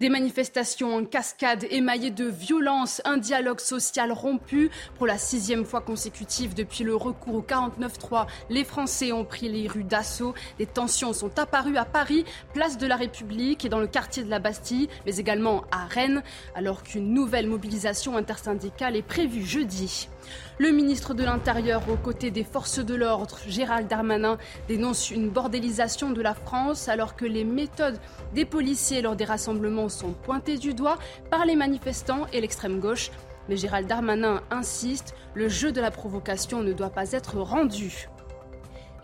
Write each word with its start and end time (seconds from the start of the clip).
Des 0.00 0.10
manifestations 0.10 0.94
en 0.94 1.04
cascade 1.04 1.66
émaillées 1.70 2.12
de 2.12 2.26
violence, 2.26 3.02
un 3.04 3.16
dialogue 3.16 3.58
social 3.58 4.12
rompu. 4.12 4.70
Pour 4.96 5.08
la 5.08 5.18
sixième 5.18 5.64
fois 5.64 5.80
consécutive 5.80 6.54
depuis 6.54 6.84
le 6.84 6.94
recours 6.94 7.34
au 7.34 7.42
49-3, 7.42 8.28
les 8.48 8.62
Français 8.62 9.10
ont 9.10 9.24
pris 9.24 9.48
les 9.48 9.66
rues 9.66 9.82
d'assaut. 9.82 10.34
Des 10.56 10.66
tensions 10.66 11.12
sont 11.12 11.36
apparues 11.40 11.78
à 11.78 11.84
Paris, 11.84 12.24
place 12.54 12.78
de 12.78 12.86
la 12.86 12.94
République 12.94 13.64
et 13.64 13.68
dans 13.68 13.80
le 13.80 13.88
quartier 13.88 14.22
de 14.22 14.30
la 14.30 14.38
Bastille, 14.38 14.88
mais 15.04 15.16
également 15.16 15.64
à 15.72 15.86
Rennes, 15.86 16.22
alors 16.54 16.84
qu'une 16.84 17.12
nouvelle 17.12 17.48
mobilisation 17.48 18.16
intersyndicale 18.16 18.94
est 18.94 19.02
prévue 19.02 19.44
jeudi. 19.44 20.08
Le 20.58 20.70
ministre 20.70 21.14
de 21.14 21.24
l'Intérieur, 21.24 21.82
aux 21.88 21.96
côtés 21.96 22.30
des 22.30 22.44
forces 22.44 22.78
de 22.78 22.94
l'ordre, 22.94 23.38
Gérald 23.46 23.88
Darmanin, 23.88 24.38
dénonce 24.66 25.10
une 25.10 25.28
bordélisation 25.30 26.10
de 26.10 26.20
la 26.20 26.34
France 26.34 26.88
alors 26.88 27.16
que 27.16 27.24
les 27.24 27.44
méthodes 27.44 28.00
des 28.34 28.44
policiers 28.44 29.02
lors 29.02 29.16
des 29.16 29.24
rassemblements 29.24 29.88
sont 29.88 30.12
pointées 30.12 30.58
du 30.58 30.74
doigt 30.74 30.98
par 31.30 31.46
les 31.46 31.56
manifestants 31.56 32.26
et 32.32 32.40
l'extrême 32.40 32.80
gauche. 32.80 33.10
Mais 33.48 33.56
Gérald 33.56 33.86
Darmanin 33.86 34.42
insiste, 34.50 35.14
le 35.34 35.48
jeu 35.48 35.72
de 35.72 35.80
la 35.80 35.90
provocation 35.90 36.62
ne 36.62 36.72
doit 36.72 36.90
pas 36.90 37.12
être 37.12 37.38
rendu. 37.38 38.08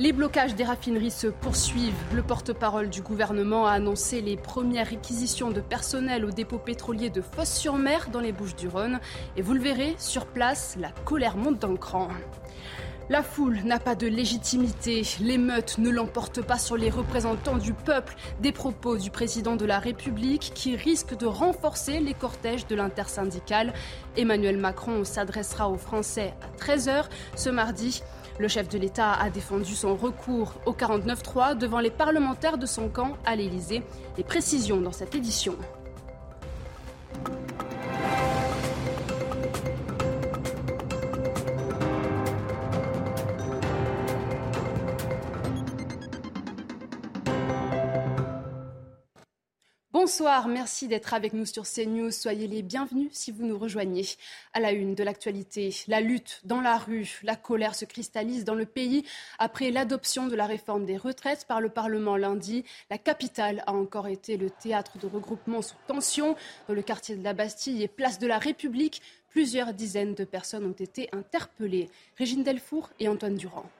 Les 0.00 0.12
blocages 0.12 0.56
des 0.56 0.64
raffineries 0.64 1.12
se 1.12 1.28
poursuivent. 1.28 1.94
Le 2.12 2.22
porte-parole 2.24 2.90
du 2.90 3.00
gouvernement 3.00 3.68
a 3.68 3.74
annoncé 3.74 4.20
les 4.20 4.36
premières 4.36 4.88
réquisitions 4.88 5.52
de 5.52 5.60
personnel 5.60 6.24
au 6.24 6.32
dépôt 6.32 6.58
pétrolier 6.58 7.10
de 7.10 7.22
Fosse-sur-Mer 7.22 8.08
dans 8.10 8.18
les 8.18 8.32
Bouches-du-Rhône. 8.32 8.98
Et 9.36 9.42
vous 9.42 9.54
le 9.54 9.60
verrez, 9.60 9.94
sur 9.98 10.26
place, 10.26 10.76
la 10.80 10.90
colère 11.04 11.36
monte 11.36 11.60
d'un 11.60 11.76
cran. 11.76 12.08
La 13.08 13.22
foule 13.22 13.60
n'a 13.64 13.78
pas 13.78 13.94
de 13.94 14.08
légitimité. 14.08 15.02
L'émeute 15.20 15.78
ne 15.78 15.90
l'emporte 15.90 16.42
pas 16.42 16.58
sur 16.58 16.76
les 16.76 16.90
représentants 16.90 17.58
du 17.58 17.72
peuple. 17.72 18.16
Des 18.40 18.50
propos 18.50 18.96
du 18.96 19.12
président 19.12 19.54
de 19.54 19.64
la 19.64 19.78
République 19.78 20.50
qui 20.56 20.74
risquent 20.74 21.16
de 21.16 21.26
renforcer 21.26 22.00
les 22.00 22.14
cortèges 22.14 22.66
de 22.66 22.74
l'intersyndicale. 22.74 23.72
Emmanuel 24.16 24.56
Macron 24.56 25.04
s'adressera 25.04 25.68
aux 25.70 25.78
Français 25.78 26.34
à 26.42 26.60
13h 26.60 27.04
ce 27.36 27.50
mardi. 27.50 28.02
Le 28.38 28.48
chef 28.48 28.68
de 28.68 28.78
l'État 28.78 29.12
a 29.12 29.30
défendu 29.30 29.76
son 29.76 29.94
recours 29.94 30.54
au 30.66 30.72
49-3 30.72 31.56
devant 31.56 31.78
les 31.78 31.90
parlementaires 31.90 32.58
de 32.58 32.66
son 32.66 32.88
camp 32.88 33.16
à 33.24 33.36
l'Élysée. 33.36 33.82
Les 34.18 34.24
précisions 34.24 34.80
dans 34.80 34.90
cette 34.90 35.14
édition. 35.14 35.54
Bonsoir, 50.04 50.48
merci 50.48 50.86
d'être 50.86 51.14
avec 51.14 51.32
nous 51.32 51.46
sur 51.46 51.64
CNews. 51.64 52.10
Soyez 52.10 52.46
les 52.46 52.60
bienvenus 52.60 53.08
si 53.12 53.32
vous 53.32 53.46
nous 53.46 53.58
rejoignez. 53.58 54.04
À 54.52 54.60
la 54.60 54.72
une 54.72 54.94
de 54.94 55.02
l'actualité, 55.02 55.74
la 55.88 56.02
lutte 56.02 56.42
dans 56.44 56.60
la 56.60 56.76
rue, 56.76 57.20
la 57.22 57.36
colère 57.36 57.74
se 57.74 57.86
cristallise 57.86 58.44
dans 58.44 58.54
le 58.54 58.66
pays 58.66 59.06
après 59.38 59.70
l'adoption 59.70 60.26
de 60.26 60.36
la 60.36 60.44
réforme 60.44 60.84
des 60.84 60.98
retraites 60.98 61.46
par 61.46 61.62
le 61.62 61.70
Parlement 61.70 62.18
lundi. 62.18 62.66
La 62.90 62.98
capitale 62.98 63.64
a 63.66 63.72
encore 63.72 64.08
été 64.08 64.36
le 64.36 64.50
théâtre 64.50 64.98
de 64.98 65.06
regroupements 65.06 65.62
sous 65.62 65.74
tension. 65.86 66.36
Dans 66.68 66.74
le 66.74 66.82
quartier 66.82 67.16
de 67.16 67.24
la 67.24 67.32
Bastille 67.32 67.82
et 67.82 67.88
place 67.88 68.18
de 68.18 68.26
la 68.26 68.36
République, 68.36 69.00
plusieurs 69.30 69.72
dizaines 69.72 70.14
de 70.14 70.24
personnes 70.24 70.66
ont 70.66 70.72
été 70.72 71.08
interpellées. 71.12 71.88
Régine 72.18 72.42
Delfour 72.42 72.90
et 73.00 73.08
Antoine 73.08 73.36
Durand. 73.36 73.70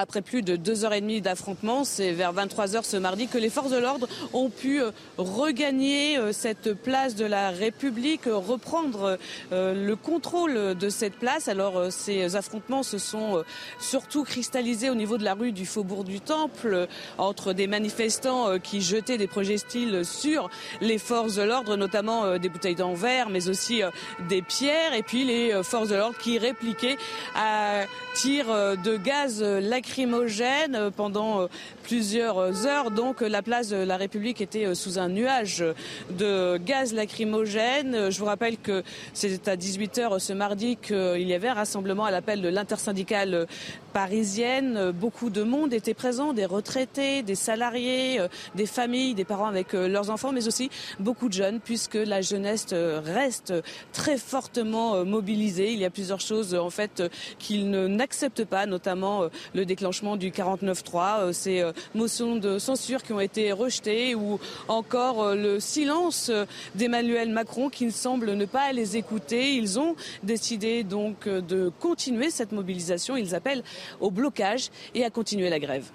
Après 0.00 0.22
plus 0.22 0.40
de 0.40 0.56
deux 0.56 0.86
heures 0.86 0.94
et 0.94 1.02
demie 1.02 1.20
d'affrontement, 1.20 1.84
c'est 1.84 2.12
vers 2.12 2.32
23 2.32 2.74
heures 2.74 2.86
ce 2.86 2.96
mardi 2.96 3.28
que 3.28 3.36
les 3.36 3.50
forces 3.50 3.70
de 3.70 3.76
l'ordre 3.76 4.08
ont 4.32 4.48
pu 4.48 4.80
euh, 4.80 4.92
regagner 5.18 6.16
euh, 6.16 6.32
cette 6.32 6.72
place 6.72 7.16
de 7.16 7.26
la 7.26 7.50
République, 7.50 8.22
reprendre 8.24 9.18
euh, 9.52 9.74
le 9.74 9.96
contrôle 9.96 10.74
de 10.74 10.88
cette 10.88 11.16
place. 11.16 11.48
Alors 11.48 11.92
ces 11.92 12.34
affrontements 12.34 12.82
se 12.82 12.96
sont 12.96 13.44
surtout 13.78 14.24
cristallisés 14.24 14.88
au 14.88 14.94
niveau 14.94 15.18
de 15.18 15.24
la 15.24 15.34
rue 15.34 15.52
du 15.52 15.66
Faubourg 15.66 16.04
du 16.04 16.18
Temple 16.18 16.88
entre 17.18 17.52
des 17.52 17.66
manifestants 17.66 18.58
qui 18.58 18.80
jetaient 18.80 19.18
des 19.18 19.26
projectiles 19.26 20.06
sur 20.06 20.48
les 20.80 20.96
forces 20.96 21.34
de 21.34 21.42
l'ordre, 21.42 21.76
notamment 21.76 22.38
des 22.38 22.48
bouteilles 22.48 22.74
d'en 22.74 22.94
verre, 22.94 23.28
mais 23.28 23.50
aussi 23.50 23.82
des 24.30 24.40
pierres, 24.40 24.94
et 24.94 25.02
puis 25.02 25.24
les 25.24 25.62
forces 25.62 25.88
de 25.88 25.96
l'ordre 25.96 26.16
qui 26.16 26.38
répliquaient 26.38 26.96
à 27.34 27.84
tir 28.14 28.46
de 28.46 28.96
gaz 28.96 29.42
lacrymogène 29.42 29.89
lacrymogène 29.90 30.90
pendant 30.96 31.40
euh, 31.40 31.46
plusieurs 31.82 32.64
heures. 32.64 32.92
Donc 32.92 33.22
la 33.22 33.42
place 33.42 33.70
de 33.70 33.76
la 33.76 33.96
République 33.96 34.40
était 34.40 34.66
euh, 34.66 34.74
sous 34.74 35.00
un 35.00 35.08
nuage 35.08 35.64
de 36.10 36.58
gaz 36.58 36.94
lacrymogène. 36.94 38.08
Je 38.10 38.18
vous 38.20 38.24
rappelle 38.24 38.56
que 38.56 38.84
c'était 39.14 39.50
à 39.50 39.56
18h 39.56 40.20
ce 40.20 40.32
mardi 40.32 40.76
qu'il 40.76 41.22
y 41.22 41.34
avait 41.34 41.48
un 41.48 41.54
rassemblement 41.54 42.04
à 42.04 42.12
l'appel 42.12 42.40
de 42.40 42.48
l'intersyndicale 42.48 43.48
parisienne. 43.92 44.92
Beaucoup 44.92 45.30
de 45.30 45.42
monde 45.42 45.72
était 45.72 45.94
présent, 45.94 46.32
des 46.32 46.46
retraités, 46.46 47.22
des 47.22 47.34
salariés, 47.34 48.20
euh, 48.20 48.28
des 48.54 48.66
familles, 48.66 49.14
des 49.14 49.24
parents 49.24 49.46
avec 49.46 49.72
leurs 49.72 50.10
enfants, 50.10 50.32
mais 50.32 50.46
aussi 50.46 50.70
beaucoup 50.98 51.28
de 51.28 51.34
jeunes, 51.34 51.60
puisque 51.60 51.94
la 51.94 52.20
jeunesse 52.20 52.66
reste 52.72 53.54
très 53.92 54.18
fortement 54.18 55.04
mobilisée. 55.04 55.72
Il 55.72 55.78
y 55.78 55.84
a 55.84 55.90
plusieurs 55.90 56.20
choses 56.20 56.54
en 56.54 56.70
fait 56.70 57.02
qu'ils 57.38 57.70
n'acceptent 57.70 58.44
pas, 58.44 58.66
notamment 58.66 59.28
le 59.54 59.64
déclenchement 59.64 60.16
du 60.16 60.30
49-3, 60.30 61.20
euh, 61.20 61.32
ces 61.32 61.60
euh, 61.60 61.72
motions 61.94 62.36
de 62.36 62.58
censure 62.58 63.02
qui 63.02 63.12
ont 63.12 63.20
été 63.20 63.52
rejetées 63.52 64.14
ou 64.14 64.38
encore 64.68 65.22
euh, 65.22 65.34
le 65.34 65.60
silence 65.60 66.30
d'Emmanuel 66.74 67.30
Macron 67.30 67.68
qui 67.68 67.86
ne 67.86 67.90
semble 67.90 68.34
ne 68.34 68.44
pas 68.44 68.72
les 68.72 68.96
écouter. 68.96 69.54
Ils 69.54 69.78
ont 69.78 69.96
décidé 70.22 70.84
donc 70.84 71.28
de 71.28 71.70
continuer 71.80 72.30
cette 72.30 72.52
mobilisation. 72.52 73.16
Ils 73.16 73.34
appellent 73.34 73.62
au 74.00 74.10
blocage 74.10 74.70
et 74.94 75.04
à 75.04 75.10
continuer 75.10 75.50
la 75.50 75.58
grève. 75.58 75.90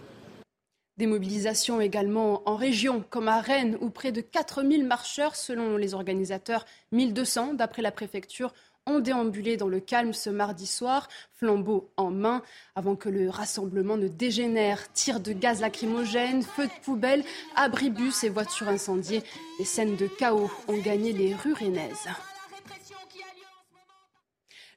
Des 0.98 1.08
mobilisations 1.08 1.82
également 1.82 2.42
en 2.50 2.56
région, 2.56 3.04
comme 3.10 3.28
à 3.28 3.42
Rennes, 3.42 3.78
où 3.82 3.90
près 3.90 4.14
de 4.14 4.22
4000 4.22 4.86
marcheurs, 4.86 5.36
selon 5.36 5.76
les 5.76 5.94
organisateurs, 5.94 6.66
1200 6.94 7.56
d'après 7.56 7.82
la 7.82 7.92
préfecture, 7.92 8.54
ont 8.88 9.00
déambulé 9.00 9.58
dans 9.58 9.68
le 9.68 9.80
calme 9.80 10.14
ce 10.14 10.30
mardi 10.30 10.68
soir, 10.68 11.10
flambeau 11.34 11.90
en 11.98 12.12
main, 12.12 12.44
avant 12.76 12.96
que 12.96 13.10
le 13.10 13.30
rassemblement 13.30 13.98
ne 13.98 14.08
dégénère. 14.08 14.92
Tirs 14.94 15.20
de 15.20 15.34
gaz 15.34 15.60
lacrymogène, 15.60 16.44
feux 16.44 16.68
de 16.68 16.84
poubelle, 16.84 17.24
abribus 17.56 18.24
et 18.24 18.30
voitures 18.30 18.70
incendiées. 18.70 19.24
Les 19.60 19.66
scènes 19.66 19.98
de 19.98 20.08
chaos 20.08 20.52
ont 20.68 20.78
gagné 20.78 21.14
les 21.14 21.34
rues 21.34 21.54
rennaises. 21.54 22.08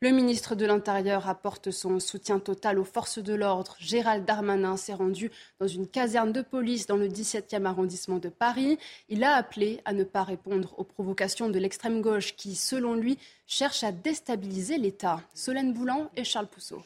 Le 0.01 0.11
ministre 0.11 0.55
de 0.55 0.65
l'Intérieur 0.65 1.29
apporte 1.29 1.73
son 1.73 1.99
soutien 1.99 2.39
total 2.39 2.79
aux 2.79 2.85
forces 2.85 3.19
de 3.19 3.35
l'ordre. 3.35 3.75
Gérald 3.81 4.25
Darmanin 4.25 4.77
s'est 4.77 4.95
rendu 4.95 5.33
dans 5.59 5.67
une 5.67 5.89
caserne 5.89 6.31
de 6.31 6.41
police 6.41 6.87
dans 6.87 6.97
le 6.97 7.09
17e 7.09 7.65
arrondissement 7.65 8.19
de 8.19 8.29
Paris. 8.29 8.79
Il 9.09 9.25
a 9.25 9.35
appelé 9.35 9.81
à 9.85 9.93
ne 9.93 10.05
pas 10.05 10.23
répondre 10.23 10.73
aux 10.79 10.85
provocations 10.85 11.49
de 11.49 11.59
l'extrême 11.59 12.01
gauche 12.01 12.37
qui, 12.37 12.55
selon 12.55 12.95
lui, 12.95 13.19
cherche 13.49 13.83
à 13.83 13.91
déstabiliser 13.91 14.79
l'État. 14.79 15.21
Solène 15.35 15.73
Boulan 15.73 16.11
et 16.15 16.23
Charles 16.23 16.47
Pousseau. 16.47 16.81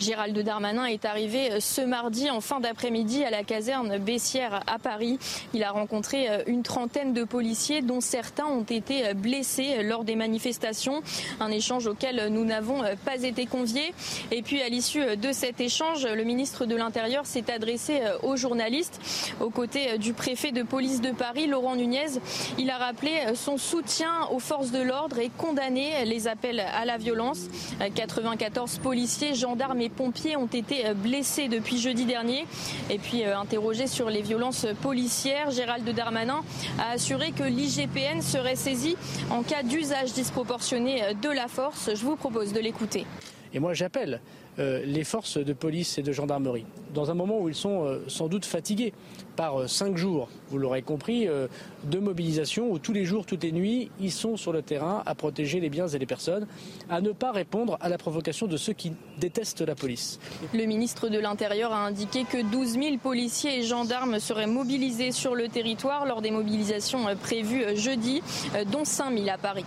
Gérald 0.00 0.36
Darmanin 0.36 0.86
est 0.86 1.04
arrivé 1.04 1.52
euh, 1.52 1.60
ce 1.60 1.80
mardi 1.80 2.28
en 2.28 2.40
fin 2.40 2.58
d'après-midi 2.58 3.24
à 3.24 3.30
la 3.30 3.44
caserne 3.44 3.98
Bessières 3.98 4.62
à 4.66 4.78
Paris. 4.78 5.18
Il 5.54 5.62
a 5.62 5.70
rencontré 5.70 6.28
euh, 6.28 6.42
une 6.46 6.64
trentaine 6.64 7.12
de 7.12 7.22
policiers 7.22 7.80
dont 7.80 8.00
certains 8.00 8.44
ont 8.44 8.64
été 8.64 9.06
euh, 9.06 9.14
blessés 9.14 9.82
lors 9.84 10.02
des 10.02 10.16
manifestations. 10.16 11.02
Un 11.38 11.50
échange 11.50 11.86
auquel 11.86 12.28
nous 12.28 12.44
n'avons 12.44 12.82
pas 13.04 13.22
été 13.22 13.46
conviés. 13.46 13.94
Et 14.32 14.42
puis 14.42 14.60
à 14.62 14.68
l'issue 14.68 15.16
de 15.16 15.32
cet 15.32 15.60
échange, 15.60 16.06
le 16.06 16.24
ministre 16.24 16.66
de 16.66 16.74
l'Intérieur 16.74 17.24
s'est 17.24 17.50
adressé 17.50 18.00
aux 18.22 18.36
journalistes 18.36 19.00
aux 19.40 19.50
côtés 19.50 19.98
du 19.98 20.12
préfet 20.12 20.52
de 20.52 20.62
police 20.62 21.00
de 21.00 21.10
Paris, 21.10 21.46
Laurent 21.46 21.76
Nunez. 21.76 22.18
Il 22.58 22.70
a 22.70 22.78
rappelé 22.78 23.12
son 23.34 23.56
soutien 23.56 24.26
aux 24.30 24.38
forces 24.38 24.70
de 24.70 24.82
l'ordre 24.82 25.18
et 25.24 25.30
condamné 25.30 26.04
les 26.04 26.28
appels 26.28 26.60
à 26.60 26.84
la 26.84 26.98
violence. 26.98 27.48
94 27.94 28.78
policiers, 28.78 29.34
gendarmes 29.34 29.80
et 29.80 29.88
pompiers 29.88 30.36
ont 30.36 30.46
été 30.46 30.92
blessés 30.94 31.48
depuis 31.48 31.78
jeudi 31.78 32.04
dernier. 32.04 32.46
Et 32.90 32.98
puis 32.98 33.24
euh, 33.24 33.38
interrogé 33.38 33.86
sur 33.86 34.10
les 34.10 34.20
violences 34.20 34.66
policières, 34.82 35.50
Gérald 35.50 35.88
Darmanin 35.88 36.42
a 36.78 36.92
assuré 36.92 37.32
que 37.32 37.42
l'IGPN 37.42 38.20
serait 38.20 38.56
saisi 38.56 38.96
en 39.30 39.42
cas 39.42 39.62
d'usage 39.62 40.12
disproportionné 40.12 41.14
de 41.22 41.30
la 41.30 41.48
force. 41.48 41.90
Je 41.94 42.04
vous 42.04 42.16
propose 42.16 42.52
de 42.52 42.60
l'écouter. 42.60 43.06
Et 43.54 43.60
moi 43.60 43.72
j'appelle 43.72 44.20
les 44.58 45.04
forces 45.04 45.38
de 45.38 45.52
police 45.52 45.98
et 45.98 46.02
de 46.02 46.12
gendarmerie, 46.12 46.66
dans 46.92 47.10
un 47.10 47.14
moment 47.14 47.40
où 47.40 47.48
ils 47.48 47.54
sont 47.54 47.98
sans 48.08 48.28
doute 48.28 48.44
fatigués 48.44 48.92
par 49.36 49.68
cinq 49.68 49.96
jours, 49.96 50.28
vous 50.50 50.58
l'aurez 50.58 50.82
compris, 50.82 51.26
de 51.26 51.98
mobilisation 51.98 52.70
où 52.70 52.78
tous 52.78 52.92
les 52.92 53.04
jours, 53.04 53.26
toutes 53.26 53.42
les 53.42 53.50
nuits, 53.52 53.90
ils 54.00 54.12
sont 54.12 54.36
sur 54.36 54.52
le 54.52 54.62
terrain 54.62 55.02
à 55.06 55.14
protéger 55.14 55.58
les 55.58 55.70
biens 55.70 55.88
et 55.88 55.98
les 55.98 56.06
personnes, 56.06 56.46
à 56.88 57.00
ne 57.00 57.10
pas 57.10 57.32
répondre 57.32 57.76
à 57.80 57.88
la 57.88 57.98
provocation 57.98 58.46
de 58.46 58.56
ceux 58.56 58.74
qui 58.74 58.92
détestent 59.18 59.62
la 59.62 59.74
police. 59.74 60.20
Le 60.52 60.64
ministre 60.66 61.08
de 61.08 61.18
l'Intérieur 61.18 61.72
a 61.72 61.84
indiqué 61.84 62.24
que 62.24 62.42
12 62.42 62.72
000 62.74 62.96
policiers 62.98 63.58
et 63.58 63.62
gendarmes 63.62 64.20
seraient 64.20 64.46
mobilisés 64.46 65.10
sur 65.10 65.34
le 65.34 65.48
territoire 65.48 66.06
lors 66.06 66.22
des 66.22 66.30
mobilisations 66.30 67.04
prévues 67.16 67.76
jeudi, 67.76 68.22
dont 68.70 68.84
5 68.84 69.18
000 69.18 69.28
à 69.28 69.38
Paris. 69.38 69.64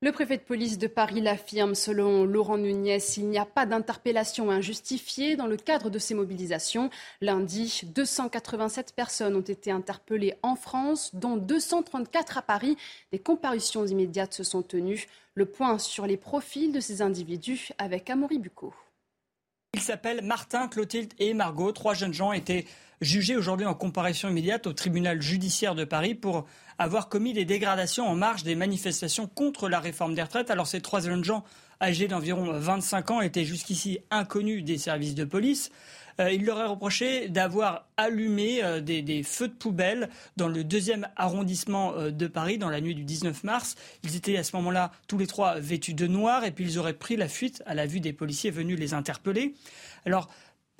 Le 0.00 0.12
préfet 0.12 0.36
de 0.36 0.42
police 0.42 0.78
de 0.78 0.86
Paris 0.86 1.20
l'affirme, 1.20 1.74
selon 1.74 2.24
Laurent 2.24 2.56
Nunez, 2.56 3.00
il 3.16 3.26
n'y 3.26 3.38
a 3.38 3.44
pas 3.44 3.66
d'interpellation 3.66 4.48
injustifiée 4.48 5.34
dans 5.34 5.48
le 5.48 5.56
cadre 5.56 5.90
de 5.90 5.98
ces 5.98 6.14
mobilisations. 6.14 6.88
Lundi, 7.20 7.82
287 7.84 8.94
personnes 8.94 9.34
ont 9.34 9.40
été 9.40 9.72
interpellées 9.72 10.36
en 10.44 10.54
France, 10.54 11.16
dont 11.16 11.36
234 11.36 12.38
à 12.38 12.42
Paris. 12.42 12.76
Des 13.10 13.18
comparutions 13.18 13.84
immédiates 13.86 14.34
se 14.34 14.44
sont 14.44 14.62
tenues. 14.62 15.08
Le 15.34 15.46
point 15.46 15.78
sur 15.78 16.06
les 16.06 16.16
profils 16.16 16.70
de 16.70 16.78
ces 16.78 17.02
individus 17.02 17.70
avec 17.78 18.08
Amaury 18.08 18.38
Bucco. 18.38 18.72
Ils 19.74 19.80
s'appellent 19.80 20.22
Martin, 20.22 20.68
Clotilde 20.68 21.12
et 21.18 21.34
Margot. 21.34 21.72
Trois 21.72 21.94
jeunes 21.94 22.14
gens 22.14 22.30
étaient 22.30 22.66
jugés 23.00 23.36
aujourd'hui 23.36 23.66
en 23.66 23.74
comparution 23.74 24.28
immédiate 24.28 24.66
au 24.66 24.72
tribunal 24.72 25.20
judiciaire 25.22 25.74
de 25.74 25.84
Paris 25.84 26.14
pour 26.14 26.46
avoir 26.78 27.08
commis 27.08 27.32
des 27.32 27.44
dégradations 27.44 28.08
en 28.08 28.14
marge 28.14 28.42
des 28.42 28.54
manifestations 28.54 29.26
contre 29.26 29.68
la 29.68 29.80
réforme 29.80 30.14
des 30.14 30.22
retraites. 30.22 30.50
Alors 30.50 30.66
ces 30.66 30.80
trois 30.80 31.00
jeunes 31.00 31.24
gens 31.24 31.44
âgés 31.80 32.08
d'environ 32.08 32.52
25 32.58 33.10
ans 33.10 33.20
étaient 33.20 33.44
jusqu'ici 33.44 34.00
inconnus 34.10 34.64
des 34.64 34.78
services 34.78 35.14
de 35.14 35.24
police. 35.24 35.70
Euh, 36.20 36.32
il 36.32 36.44
leur 36.44 36.58
est 36.58 36.66
reproché 36.66 37.28
d'avoir 37.28 37.86
allumé 37.96 38.62
euh, 38.64 38.80
des, 38.80 39.22
feux 39.22 39.48
de 39.48 39.52
poubelle 39.52 40.08
dans 40.36 40.48
le 40.48 40.64
deuxième 40.64 41.08
arrondissement 41.16 41.94
euh, 41.94 42.10
de 42.10 42.26
Paris 42.26 42.58
dans 42.58 42.70
la 42.70 42.80
nuit 42.80 42.94
du 42.94 43.04
19 43.04 43.44
mars. 43.44 43.76
Ils 44.02 44.16
étaient 44.16 44.36
à 44.36 44.42
ce 44.42 44.56
moment-là 44.56 44.90
tous 45.06 45.18
les 45.18 45.28
trois 45.28 45.60
vêtus 45.60 45.94
de 45.94 46.06
noir 46.06 46.44
et 46.44 46.50
puis 46.50 46.64
ils 46.64 46.78
auraient 46.78 46.92
pris 46.92 47.16
la 47.16 47.28
fuite 47.28 47.62
à 47.66 47.74
la 47.74 47.86
vue 47.86 48.00
des 48.00 48.12
policiers 48.12 48.50
venus 48.50 48.78
les 48.78 48.94
interpeller. 48.94 49.54
Alors, 50.06 50.28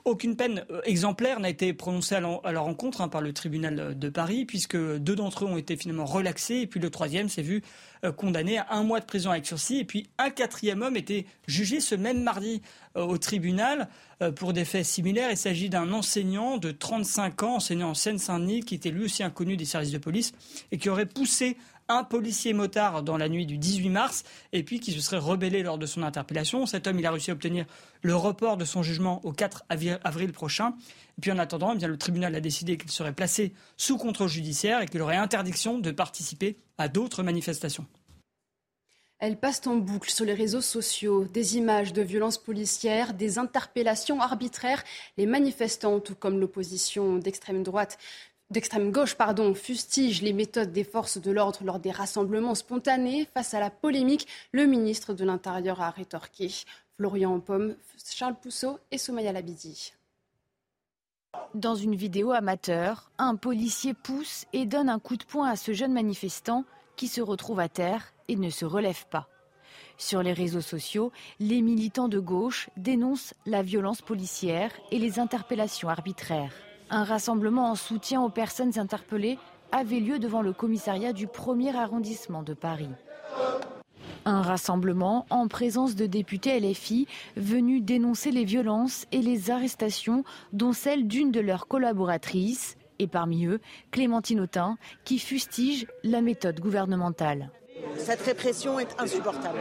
aucune 0.05 0.37
peine 0.37 0.65
euh, 0.71 0.81
exemplaire 0.85 1.41
n'a 1.41 1.49
été 1.49 1.73
prononcée 1.73 2.15
à 2.15 2.21
leur 2.21 2.67
encontre 2.67 3.01
hein, 3.01 3.09
par 3.09 3.21
le 3.21 3.33
tribunal 3.33 3.99
de 3.99 4.09
Paris, 4.09 4.45
puisque 4.45 4.77
deux 4.77 5.17
d'entre 5.17 5.45
eux 5.45 5.49
ont 5.49 5.57
été 5.57 5.77
finalement 5.77 6.05
relaxés, 6.05 6.61
et 6.61 6.67
puis 6.67 6.81
le 6.81 6.91
troisième 6.91 7.29
s'est 7.29 7.43
vu 7.43 7.63
euh, 8.05 8.13
condamné 8.13 8.59
à 8.59 8.67
un 8.71 8.83
mois 8.83 9.01
de 9.01 9.05
prison 9.05 9.31
avec 9.31 9.47
sursis, 9.47 9.79
et 9.79 9.85
puis 9.85 10.09
un 10.19 10.31
quatrième 10.31 10.83
homme 10.83 10.97
était 10.97 11.27
jugé 11.47 11.81
ce 11.81 11.95
même 11.95 12.23
mardi 12.23 12.63
euh, 12.97 13.05
au 13.05 13.19
tribunal 13.19 13.89
pour 14.35 14.53
des 14.53 14.65
faits 14.65 14.85
similaires. 14.85 15.31
Il 15.31 15.37
s'agit 15.37 15.69
d'un 15.69 15.93
enseignant 15.93 16.57
de 16.57 16.73
35 16.73 17.45
ans, 17.45 17.55
enseignant 17.55 17.91
en 17.91 17.95
Seine-Saint-Denis, 17.95 18.65
qui 18.65 18.75
était 18.75 18.91
lui 18.91 19.05
aussi 19.05 19.23
inconnu 19.23 19.57
des 19.57 19.65
services 19.65 19.93
de 19.93 19.99
police, 19.99 20.33
et 20.73 20.79
qui 20.79 20.89
aurait 20.89 21.07
poussé 21.07 21.57
un 21.89 22.05
policier 22.05 22.53
motard 22.53 23.03
dans 23.03 23.17
la 23.17 23.29
nuit 23.29 23.47
du 23.47 23.59
18 23.59 23.89
mars 23.89 24.25
et 24.53 24.63
puis 24.63 24.81
qui 24.81 24.93
se 24.93 25.01
serait 25.01 25.19
rebellé 25.19 25.63
lors 25.63 25.79
de 25.79 25.87
son 25.87 26.03
interpellation. 26.03 26.67
Cet 26.67 26.87
homme, 26.87 26.99
il 26.99 27.07
a 27.07 27.11
réussi 27.11 27.31
à 27.31 27.35
obtenir 27.35 27.65
le 28.03 28.15
report 28.15 28.57
de 28.57 28.65
son 28.65 28.83
jugement 28.83 29.25
au 29.25 29.33
4 29.33 29.65
avril 29.69 30.33
prochain. 30.33 30.75
Et 31.19 31.21
puis 31.21 31.33
en 31.33 31.39
attendant, 31.39 31.73
eh 31.75 31.79
bien, 31.79 31.89
le 31.89 31.97
tribunal 31.97 32.35
a 32.35 32.41
décidé 32.41 32.77
qu'il 32.77 32.91
serait 32.91 33.13
placé 33.13 33.53
sous 33.77 33.97
contrôle 33.97 34.29
judiciaire 34.29 34.83
et 34.83 34.87
qu'il 34.87 35.01
aurait 35.03 35.17
interdiction 35.17 35.79
de 35.79 35.91
participer 35.91 36.57
à 36.77 36.89
d'autres 36.89 37.23
manifestations. 37.23 37.87
Elles 39.21 39.37
passent 39.37 39.67
en 39.67 39.75
boucle 39.75 40.11
sur 40.11 40.25
les 40.25 40.33
réseaux 40.33 40.61
sociaux 40.61 41.25
des 41.25 41.57
images 41.57 41.93
de 41.93 42.03
violences 42.03 42.39
policières, 42.39 43.15
des 43.15 43.39
interpellations 43.39 44.21
arbitraires. 44.21 44.85
Les 45.17 45.27
manifestants, 45.27 45.99
tout 45.99 46.15
comme 46.15 46.39
l'opposition 46.39 47.17
d'extrême 47.17 47.65
droite, 47.65 47.99
d'extrême 48.51 48.91
gauche 48.91 49.15
pardon, 49.15 49.55
fustige 49.55 50.23
les 50.23 50.33
méthodes 50.33 50.73
des 50.73 50.85
forces 50.85 51.19
de 51.19 51.31
l'ordre 51.31 51.61
lors 51.65 51.79
des 51.79 51.91
rassemblements 51.91 52.55
spontanés. 52.55 53.29
Face 53.35 53.55
à 53.55 53.61
la 53.61 53.71
polémique, 53.71 54.27
le 54.53 54.67
ministre 54.67 55.15
de 55.15 55.25
l'Intérieur 55.25 55.81
a 55.81 55.91
rétorqué. 55.91 56.51
Florian 56.97 57.39
Pomme, 57.39 57.77
Charles 58.05 58.35
Pousseau 58.41 58.79
et 58.91 58.99
Somaya 58.99 59.33
Labidi. 59.33 59.93
Dans 61.55 61.77
une 61.77 61.95
vidéo 61.95 62.33
amateur, 62.33 63.11
un 63.19 63.37
policier 63.37 63.95
pousse 63.95 64.47
et 64.53 64.67
donne 64.67 64.89
un 64.89 64.99
coup 64.99 65.17
de 65.17 65.25
poing 65.25 65.49
à 65.49 65.57
ce 65.57 65.73
jeune 65.73 65.93
manifestant 65.93 66.65
qui 66.97 67.07
se 67.07 67.21
retrouve 67.21 67.61
à 67.61 67.69
terre 67.69 68.13
et 68.27 68.37
ne 68.37 68.51
se 68.51 68.65
relève 68.65 69.07
pas. 69.07 69.29
Sur 69.97 70.23
les 70.23 70.33
réseaux 70.33 70.61
sociaux, 70.61 71.13
les 71.39 71.61
militants 71.61 72.09
de 72.09 72.19
gauche 72.19 72.71
dénoncent 72.77 73.35
la 73.47 73.63
violence 73.63 74.03
policière 74.03 74.73
et 74.91 74.99
les 74.99 75.19
interpellations 75.19 75.89
arbitraires. 75.89 76.53
Un 76.91 77.05
rassemblement 77.05 77.71
en 77.71 77.75
soutien 77.75 78.23
aux 78.23 78.31
personnes 78.31 78.79
interpellées 78.79 79.39
avait 79.73 80.01
lieu 80.01 80.19
devant 80.19 80.41
le 80.41 80.55
commissariat 80.55 81.13
du 81.13 81.27
premier 81.27 81.77
arrondissement 81.77 82.43
de 82.43 82.55
Paris. 82.55 82.89
Un 84.25 84.41
rassemblement 84.41 85.27
en 85.29 85.49
présence 85.49 85.95
de 85.97 86.07
députés 86.07 86.59
LFI 86.59 87.07
venus 87.37 87.83
dénoncer 87.83 88.31
les 88.31 88.45
violences 88.45 89.07
et 89.13 89.21
les 89.21 89.51
arrestations, 89.51 90.25
dont 90.53 90.73
celle 90.73 91.07
d'une 91.07 91.31
de 91.31 91.41
leurs 91.41 91.69
collaboratrices, 91.69 92.77
et 92.99 93.07
parmi 93.07 93.47
eux 93.47 93.61
Clémentine 93.91 94.41
Autain, 94.41 94.77
qui 95.05 95.19
fustige 95.19 95.87
la 96.05 96.23
méthode 96.23 96.59
gouvernementale. 96.59 97.51
Cette 97.97 98.23
répression 98.23 98.79
est 98.79 98.99
insupportable. 98.99 99.61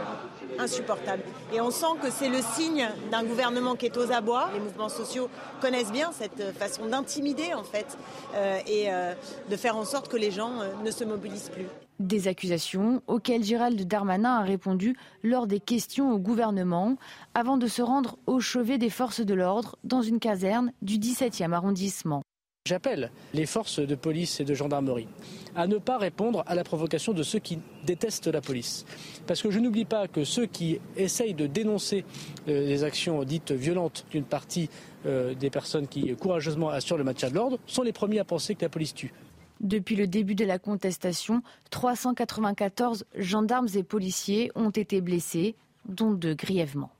Insupportable. 0.58 1.22
Et 1.52 1.60
on 1.60 1.70
sent 1.70 1.86
que 2.02 2.10
c'est 2.10 2.28
le 2.28 2.40
signe 2.40 2.88
d'un 3.10 3.24
gouvernement 3.24 3.74
qui 3.74 3.86
est 3.86 3.96
aux 3.96 4.12
abois. 4.12 4.50
Les 4.54 4.60
mouvements 4.60 4.88
sociaux 4.88 5.28
connaissent 5.60 5.92
bien 5.92 6.10
cette 6.12 6.56
façon 6.56 6.86
d'intimider, 6.86 7.54
en 7.54 7.64
fait, 7.64 7.98
euh, 8.34 8.58
et 8.66 8.92
euh, 8.92 9.14
de 9.50 9.56
faire 9.56 9.76
en 9.76 9.84
sorte 9.84 10.08
que 10.08 10.16
les 10.16 10.30
gens 10.30 10.60
euh, 10.60 10.70
ne 10.84 10.90
se 10.90 11.04
mobilisent 11.04 11.50
plus. 11.50 11.66
Des 12.00 12.28
accusations 12.28 13.02
auxquelles 13.08 13.42
Gérald 13.42 13.80
Darmanin 13.86 14.36
a 14.36 14.42
répondu 14.42 14.96
lors 15.22 15.46
des 15.46 15.60
questions 15.60 16.12
au 16.12 16.18
gouvernement 16.18 16.96
avant 17.34 17.56
de 17.56 17.66
se 17.66 17.82
rendre 17.82 18.18
au 18.26 18.40
chevet 18.40 18.78
des 18.78 18.90
forces 18.90 19.20
de 19.20 19.34
l'ordre 19.34 19.76
dans 19.82 20.02
une 20.02 20.20
caserne 20.20 20.72
du 20.80 20.98
17e 20.98 21.52
arrondissement. 21.52 22.22
J'appelle 22.68 23.10
les 23.32 23.46
forces 23.46 23.78
de 23.80 23.94
police 23.94 24.40
et 24.40 24.44
de 24.44 24.52
gendarmerie 24.52 25.08
à 25.56 25.66
ne 25.66 25.78
pas 25.78 25.96
répondre 25.96 26.44
à 26.46 26.54
la 26.54 26.64
provocation 26.64 27.14
de 27.14 27.22
ceux 27.22 27.38
qui 27.38 27.60
détestent 27.86 28.26
la 28.26 28.42
police. 28.42 28.84
Parce 29.26 29.40
que 29.40 29.50
je 29.50 29.58
n'oublie 29.58 29.86
pas 29.86 30.06
que 30.06 30.22
ceux 30.22 30.44
qui 30.44 30.78
essayent 30.94 31.32
de 31.32 31.46
dénoncer 31.46 32.04
euh, 32.46 32.66
les 32.66 32.84
actions 32.84 33.24
dites 33.24 33.52
violentes 33.52 34.04
d'une 34.10 34.24
partie 34.24 34.68
euh, 35.06 35.32
des 35.32 35.48
personnes 35.48 35.88
qui 35.88 36.14
courageusement 36.16 36.68
assurent 36.68 36.98
le 36.98 37.04
maintien 37.04 37.30
de 37.30 37.36
l'ordre 37.36 37.58
sont 37.66 37.82
les 37.82 37.94
premiers 37.94 38.18
à 38.18 38.24
penser 38.24 38.54
que 38.54 38.66
la 38.66 38.68
police 38.68 38.92
tue. 38.92 39.14
Depuis 39.62 39.96
le 39.96 40.06
début 40.06 40.34
de 40.34 40.44
la 40.44 40.58
contestation, 40.58 41.40
394 41.70 43.06
gendarmes 43.16 43.68
et 43.76 43.82
policiers 43.82 44.52
ont 44.56 44.68
été 44.68 45.00
blessés, 45.00 45.54
dont 45.88 46.10
deux 46.10 46.34
grièvement. 46.34 46.90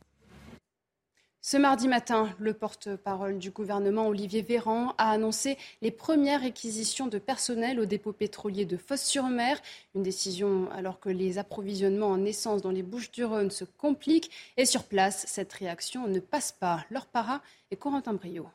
Ce 1.41 1.57
mardi 1.57 1.87
matin, 1.87 2.35
le 2.41 2.53
porte-parole 2.53 3.39
du 3.39 3.53
gouvernement, 3.53 4.09
Olivier 4.09 4.43
Véran, 4.43 4.95
a 4.99 5.11
annoncé 5.11 5.57
les 5.83 5.93
premières 5.93 6.41
réquisitions 6.41 7.07
de 7.07 7.19
personnel 7.19 7.79
au 7.79 7.87
dépôt 7.87 8.13
pétrolier 8.13 8.67
de 8.67 8.77
Fosse-sur-Mer. 8.77 9.61
Une 9.95 10.03
décision 10.03 10.69
alors 10.73 10.99
que 10.99 11.09
les 11.09 11.39
approvisionnements 11.39 12.11
en 12.11 12.25
essence 12.25 12.61
dans 12.61 12.73
les 12.73 12.83
Bouches-du-Rhône 12.83 13.53
se 13.53 13.65
compliquent. 13.65 14.31
Et 14.57 14.67
sur 14.67 14.85
place, 14.85 15.27
cette 15.29 15.53
réaction 15.53 16.09
ne 16.09 16.19
passe 16.19 16.51
pas. 16.51 16.85
Leur 16.91 17.07
para 17.07 17.41
et 17.71 17.77
Corentin 17.77 18.15
Brio. 18.15 18.49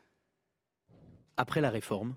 Après 1.37 1.61
la 1.61 1.69
réforme, 1.69 2.15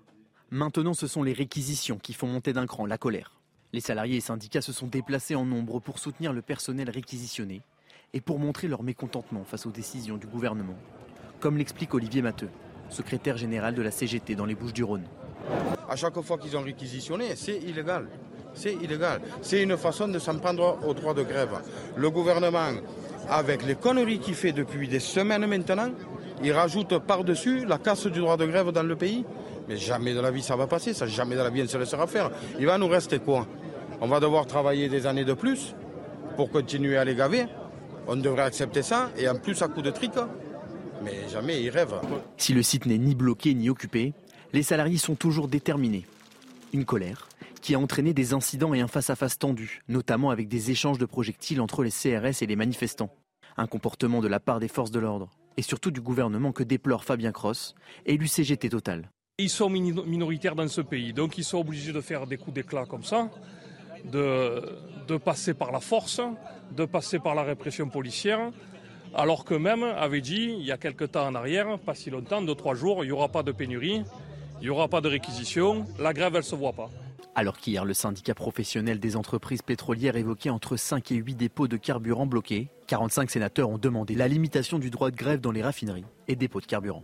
maintenant 0.51 0.93
ce 0.93 1.07
sont 1.07 1.23
les 1.23 1.33
réquisitions 1.33 1.97
qui 1.97 2.13
font 2.13 2.27
monter 2.27 2.51
d'un 2.51 2.67
cran 2.67 2.85
la 2.85 2.97
colère. 2.97 3.39
Les 3.71 3.81
salariés 3.81 4.17
et 4.17 4.21
syndicats 4.21 4.61
se 4.61 4.73
sont 4.73 4.87
déplacés 4.87 5.35
en 5.35 5.45
nombre 5.45 5.79
pour 5.79 5.97
soutenir 5.97 6.33
le 6.33 6.41
personnel 6.41 6.89
réquisitionné 6.89 7.61
et 8.13 8.21
pour 8.21 8.39
montrer 8.39 8.67
leur 8.67 8.83
mécontentement 8.83 9.43
face 9.43 9.65
aux 9.65 9.71
décisions 9.71 10.17
du 10.17 10.27
gouvernement, 10.27 10.75
comme 11.39 11.57
l'explique 11.57 11.93
Olivier 11.93 12.21
Matteux, 12.21 12.49
secrétaire 12.89 13.37
général 13.37 13.75
de 13.75 13.81
la 13.81 13.91
CGT 13.91 14.35
dans 14.35 14.45
les 14.45 14.55
Bouches-du-Rhône. 14.55 15.03
À 15.89 15.95
chaque 15.95 16.19
fois 16.21 16.37
qu'ils 16.37 16.55
ont 16.57 16.61
réquisitionné, 16.61 17.35
c'est 17.35 17.57
illégal. 17.57 18.07
C'est 18.53 18.73
illégal. 18.73 19.21
C'est 19.41 19.61
une 19.61 19.77
façon 19.77 20.07
de 20.07 20.19
s'en 20.19 20.39
prendre 20.39 20.79
au 20.85 20.93
droit 20.93 21.13
de 21.13 21.23
grève. 21.23 21.61
Le 21.95 22.09
gouvernement, 22.09 22.71
avec 23.29 23.65
les 23.65 23.75
conneries 23.75 24.19
qu'il 24.19 24.35
fait 24.35 24.51
depuis 24.51 24.87
des 24.87 24.99
semaines 24.99 25.45
maintenant, 25.45 25.89
il 26.43 26.51
rajoute 26.51 26.97
par-dessus 26.99 27.65
la 27.65 27.77
casse 27.77 28.07
du 28.07 28.19
droit 28.19 28.37
de 28.37 28.45
grève 28.45 28.71
dans 28.71 28.83
le 28.83 28.95
pays. 28.95 29.25
Mais 29.67 29.77
jamais 29.77 30.13
de 30.13 30.21
la 30.21 30.31
vie 30.31 30.41
ça 30.41 30.55
va 30.55 30.65
passer, 30.65 30.93
ça 30.93 31.07
jamais 31.07 31.35
de 31.35 31.41
la 31.41 31.49
vie 31.49 31.61
on 31.61 31.67
se 31.67 31.77
laissera 31.77 32.07
faire. 32.07 32.31
Il 32.57 32.65
va 32.65 32.77
nous 32.77 32.87
rester 32.87 33.19
quoi? 33.19 33.45
On 33.99 34.07
va 34.07 34.19
devoir 34.19 34.45
travailler 34.45 34.87
des 34.87 35.05
années 35.05 35.25
de 35.25 35.33
plus 35.33 35.75
pour 36.35 36.49
continuer 36.49 36.97
à 36.97 37.03
les 37.03 37.15
gaver? 37.15 37.47
On 38.07 38.15
devrait 38.15 38.43
accepter 38.43 38.81
ça, 38.81 39.11
et 39.17 39.27
en 39.27 39.37
plus 39.37 39.61
à 39.61 39.67
coup 39.67 39.81
de 39.81 39.91
trick, 39.91 40.13
mais 41.03 41.27
jamais 41.29 41.61
ils 41.61 41.69
rêvent. 41.69 41.99
Si 42.37 42.53
le 42.53 42.63
site 42.63 42.85
n'est 42.85 42.97
ni 42.97 43.15
bloqué 43.15 43.53
ni 43.53 43.69
occupé, 43.69 44.13
les 44.53 44.63
salariés 44.63 44.97
sont 44.97 45.15
toujours 45.15 45.47
déterminés. 45.47 46.05
Une 46.73 46.85
colère 46.85 47.27
qui 47.61 47.75
a 47.75 47.79
entraîné 47.79 48.13
des 48.13 48.33
incidents 48.33 48.73
et 48.73 48.81
un 48.81 48.87
face-à-face 48.87 49.39
tendu, 49.39 49.81
notamment 49.89 50.29
avec 50.29 50.47
des 50.47 50.71
échanges 50.71 50.99
de 50.99 51.05
projectiles 51.05 51.59
entre 51.59 51.83
les 51.83 51.91
CRS 51.91 52.41
et 52.41 52.45
les 52.45 52.55
manifestants. 52.55 53.13
Un 53.57 53.67
comportement 53.67 54.21
de 54.21 54.27
la 54.27 54.39
part 54.39 54.59
des 54.59 54.67
forces 54.67 54.91
de 54.91 54.99
l'ordre 54.99 55.29
et 55.57 55.61
surtout 55.61 55.91
du 55.91 55.99
gouvernement 55.99 56.51
que 56.51 56.63
déplore 56.63 57.03
Fabien 57.03 57.31
Cross, 57.31 57.75
élu 58.05 58.27
CGT 58.27 58.69
Total. 58.69 59.09
Ils 59.39 59.49
sont 59.49 59.69
minoritaires 59.69 60.55
dans 60.55 60.67
ce 60.67 60.81
pays, 60.81 61.13
donc 61.13 61.37
ils 61.37 61.43
sont 61.43 61.59
obligés 61.59 61.93
de 61.93 62.01
faire 62.01 62.25
des 62.25 62.37
coups 62.37 62.55
d'éclat 62.55 62.85
comme 62.85 63.03
ça, 63.03 63.29
de, 64.05 64.61
de 65.07 65.17
passer 65.17 65.53
par 65.53 65.71
la 65.71 65.79
force, 65.79 66.21
de 66.71 66.85
passer 66.85 67.19
par 67.19 67.35
la 67.35 67.43
répression 67.43 67.89
policière, 67.89 68.51
alors 69.15 69.45
que 69.45 69.53
même 69.53 69.83
avait 69.83 70.21
dit, 70.21 70.55
il 70.59 70.65
y 70.65 70.71
a 70.71 70.77
quelques 70.77 71.11
temps 71.11 71.27
en 71.27 71.35
arrière, 71.35 71.79
pas 71.79 71.95
si 71.95 72.09
longtemps, 72.09 72.41
deux, 72.41 72.55
trois 72.55 72.75
jours, 72.75 73.03
il 73.03 73.07
n'y 73.07 73.13
aura 73.13 73.29
pas 73.29 73.43
de 73.43 73.51
pénurie, 73.51 74.03
il 74.59 74.63
n'y 74.63 74.69
aura 74.69 74.87
pas 74.87 75.01
de 75.01 75.07
réquisition, 75.07 75.85
la 75.99 76.13
grève, 76.13 76.33
elle 76.33 76.41
ne 76.41 76.45
se 76.45 76.55
voit 76.55 76.73
pas. 76.73 76.89
Alors 77.35 77.57
qu'hier, 77.57 77.85
le 77.85 77.93
syndicat 77.93 78.33
professionnel 78.33 78.99
des 78.99 79.15
entreprises 79.15 79.61
pétrolières 79.61 80.15
évoquait 80.15 80.49
entre 80.49 80.75
5 80.75 81.11
et 81.11 81.15
8 81.15 81.35
dépôts 81.35 81.67
de 81.67 81.77
carburant 81.77 82.25
bloqués, 82.25 82.69
45 82.87 83.29
sénateurs 83.29 83.69
ont 83.69 83.77
demandé 83.77 84.15
la 84.15 84.27
limitation 84.27 84.79
du 84.79 84.89
droit 84.89 85.11
de 85.11 85.15
grève 85.15 85.39
dans 85.39 85.51
les 85.51 85.61
raffineries 85.61 86.05
et 86.27 86.35
dépôts 86.35 86.61
de 86.61 86.65
carburant. 86.65 87.03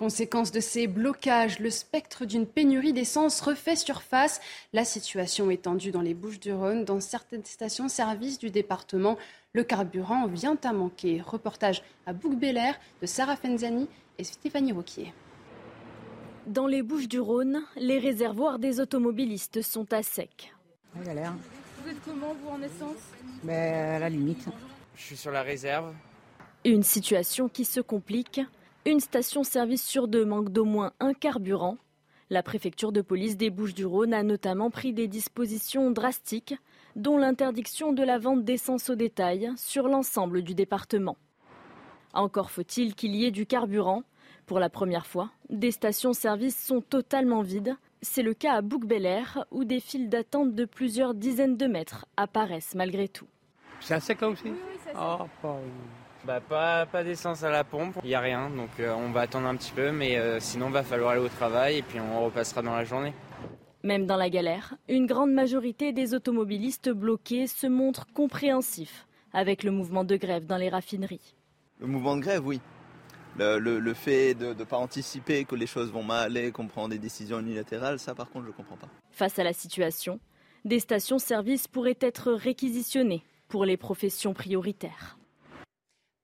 Conséquence 0.00 0.50
de 0.50 0.60
ces 0.60 0.86
blocages, 0.86 1.58
le 1.58 1.68
spectre 1.68 2.24
d'une 2.24 2.46
pénurie 2.46 2.94
d'essence 2.94 3.42
refait 3.42 3.76
surface. 3.76 4.40
La 4.72 4.86
situation 4.86 5.50
est 5.50 5.60
tendue 5.60 5.90
dans 5.90 6.00
les 6.00 6.14
Bouches-du-Rhône. 6.14 6.86
Dans 6.86 7.00
certaines 7.00 7.44
stations-service 7.44 8.38
du 8.38 8.48
département, 8.48 9.18
le 9.52 9.62
carburant 9.62 10.26
vient 10.26 10.56
à 10.64 10.72
manquer. 10.72 11.20
Reportage 11.20 11.82
à 12.06 12.14
bouc 12.14 12.34
de 12.40 13.06
Sarah 13.06 13.36
Fenzani 13.36 13.88
et 14.16 14.24
Stéphanie 14.24 14.72
Roquier. 14.72 15.12
Dans 16.46 16.66
les 16.66 16.82
Bouches-du-Rhône, 16.82 17.62
les 17.76 17.98
réservoirs 17.98 18.58
des 18.58 18.80
automobilistes 18.80 19.60
sont 19.60 19.92
à 19.92 20.02
sec. 20.02 20.54
Vous 20.94 21.10
êtes 21.10 22.02
comment, 22.06 22.34
vous, 22.42 22.48
en 22.48 22.62
essence? 22.62 23.02
Mais 23.44 23.52
ben, 23.52 23.96
à 23.96 23.98
la 23.98 24.08
limite. 24.08 24.46
Je 24.96 25.02
suis 25.02 25.16
sur 25.18 25.30
la 25.30 25.42
réserve. 25.42 25.92
Une 26.64 26.84
situation 26.84 27.50
qui 27.50 27.66
se 27.66 27.80
complique 27.80 28.40
une 28.86 29.00
station-service 29.00 29.84
sur 29.84 30.08
deux 30.08 30.24
manque 30.24 30.50
d'au 30.50 30.64
moins 30.64 30.92
un 31.00 31.12
carburant. 31.12 31.76
La 32.30 32.42
préfecture 32.42 32.92
de 32.92 33.02
police 33.02 33.36
des 33.36 33.50
Bouches-du-Rhône 33.50 34.14
a 34.14 34.22
notamment 34.22 34.70
pris 34.70 34.92
des 34.92 35.08
dispositions 35.08 35.90
drastiques, 35.90 36.54
dont 36.96 37.18
l'interdiction 37.18 37.92
de 37.92 38.02
la 38.02 38.18
vente 38.18 38.44
d'essence 38.44 38.88
au 38.88 38.94
détail 38.94 39.50
sur 39.56 39.88
l'ensemble 39.88 40.42
du 40.42 40.54
département. 40.54 41.16
Encore 42.14 42.50
faut-il 42.50 42.94
qu'il 42.94 43.14
y 43.14 43.26
ait 43.26 43.30
du 43.30 43.46
carburant. 43.46 44.02
Pour 44.46 44.58
la 44.58 44.70
première 44.70 45.06
fois, 45.06 45.30
des 45.48 45.70
stations-service 45.70 46.64
sont 46.64 46.80
totalement 46.80 47.42
vides. 47.42 47.76
C'est 48.02 48.22
le 48.22 48.34
cas 48.34 48.54
à 48.54 48.62
bouc 48.62 48.84
où 49.50 49.64
des 49.64 49.80
files 49.80 50.08
d'attente 50.08 50.54
de 50.54 50.64
plusieurs 50.64 51.14
dizaines 51.14 51.56
de 51.56 51.66
mètres 51.66 52.06
apparaissent 52.16 52.74
malgré 52.74 53.08
tout. 53.08 53.28
C'est 53.80 53.94
un 53.94 54.00
sec 54.00 54.20
là 54.20 54.28
aussi? 54.28 54.52
Bah 56.24 56.40
pas, 56.40 56.86
pas 56.86 57.02
d'essence 57.02 57.42
à 57.44 57.50
la 57.50 57.64
pompe, 57.64 57.96
il 58.04 58.08
n'y 58.08 58.14
a 58.14 58.20
rien, 58.20 58.50
donc 58.50 58.68
euh, 58.78 58.92
on 58.92 59.10
va 59.10 59.22
attendre 59.22 59.46
un 59.46 59.56
petit 59.56 59.72
peu, 59.72 59.90
mais 59.90 60.18
euh, 60.18 60.38
sinon 60.38 60.68
va 60.68 60.82
falloir 60.82 61.12
aller 61.12 61.20
au 61.20 61.28
travail 61.28 61.78
et 61.78 61.82
puis 61.82 61.98
on 61.98 62.24
repassera 62.24 62.60
dans 62.62 62.74
la 62.74 62.84
journée. 62.84 63.14
Même 63.82 64.06
dans 64.06 64.16
la 64.16 64.28
galère, 64.28 64.74
une 64.88 65.06
grande 65.06 65.32
majorité 65.32 65.92
des 65.92 66.12
automobilistes 66.12 66.90
bloqués 66.90 67.46
se 67.46 67.66
montrent 67.66 68.06
compréhensifs 68.12 69.06
avec 69.32 69.62
le 69.62 69.70
mouvement 69.70 70.04
de 70.04 70.16
grève 70.16 70.44
dans 70.44 70.58
les 70.58 70.68
raffineries. 70.68 71.34
Le 71.78 71.86
mouvement 71.86 72.16
de 72.16 72.20
grève, 72.20 72.46
oui. 72.46 72.60
Le, 73.38 73.94
fait 73.94 74.34
de 74.34 74.52
ne 74.52 74.64
pas 74.64 74.76
anticiper 74.76 75.46
que 75.46 75.54
les 75.54 75.66
choses 75.66 75.90
vont 75.90 76.02
mal 76.02 76.24
aller, 76.26 76.52
qu'on 76.52 76.66
prend 76.66 76.88
des 76.88 76.98
décisions 76.98 77.40
unilatérales, 77.40 77.98
ça 77.98 78.14
par 78.14 78.28
contre 78.28 78.44
je 78.44 78.50
ne 78.50 78.54
comprends 78.56 78.76
pas. 78.76 78.88
Face 79.12 79.38
à 79.38 79.44
la 79.44 79.54
situation, 79.54 80.20
des 80.66 80.80
stations-service 80.80 81.66
pourraient 81.66 81.96
être 82.00 82.32
réquisitionnées 82.32 83.22
pour 83.48 83.64
les 83.64 83.78
professions 83.78 84.34
prioritaires. 84.34 85.16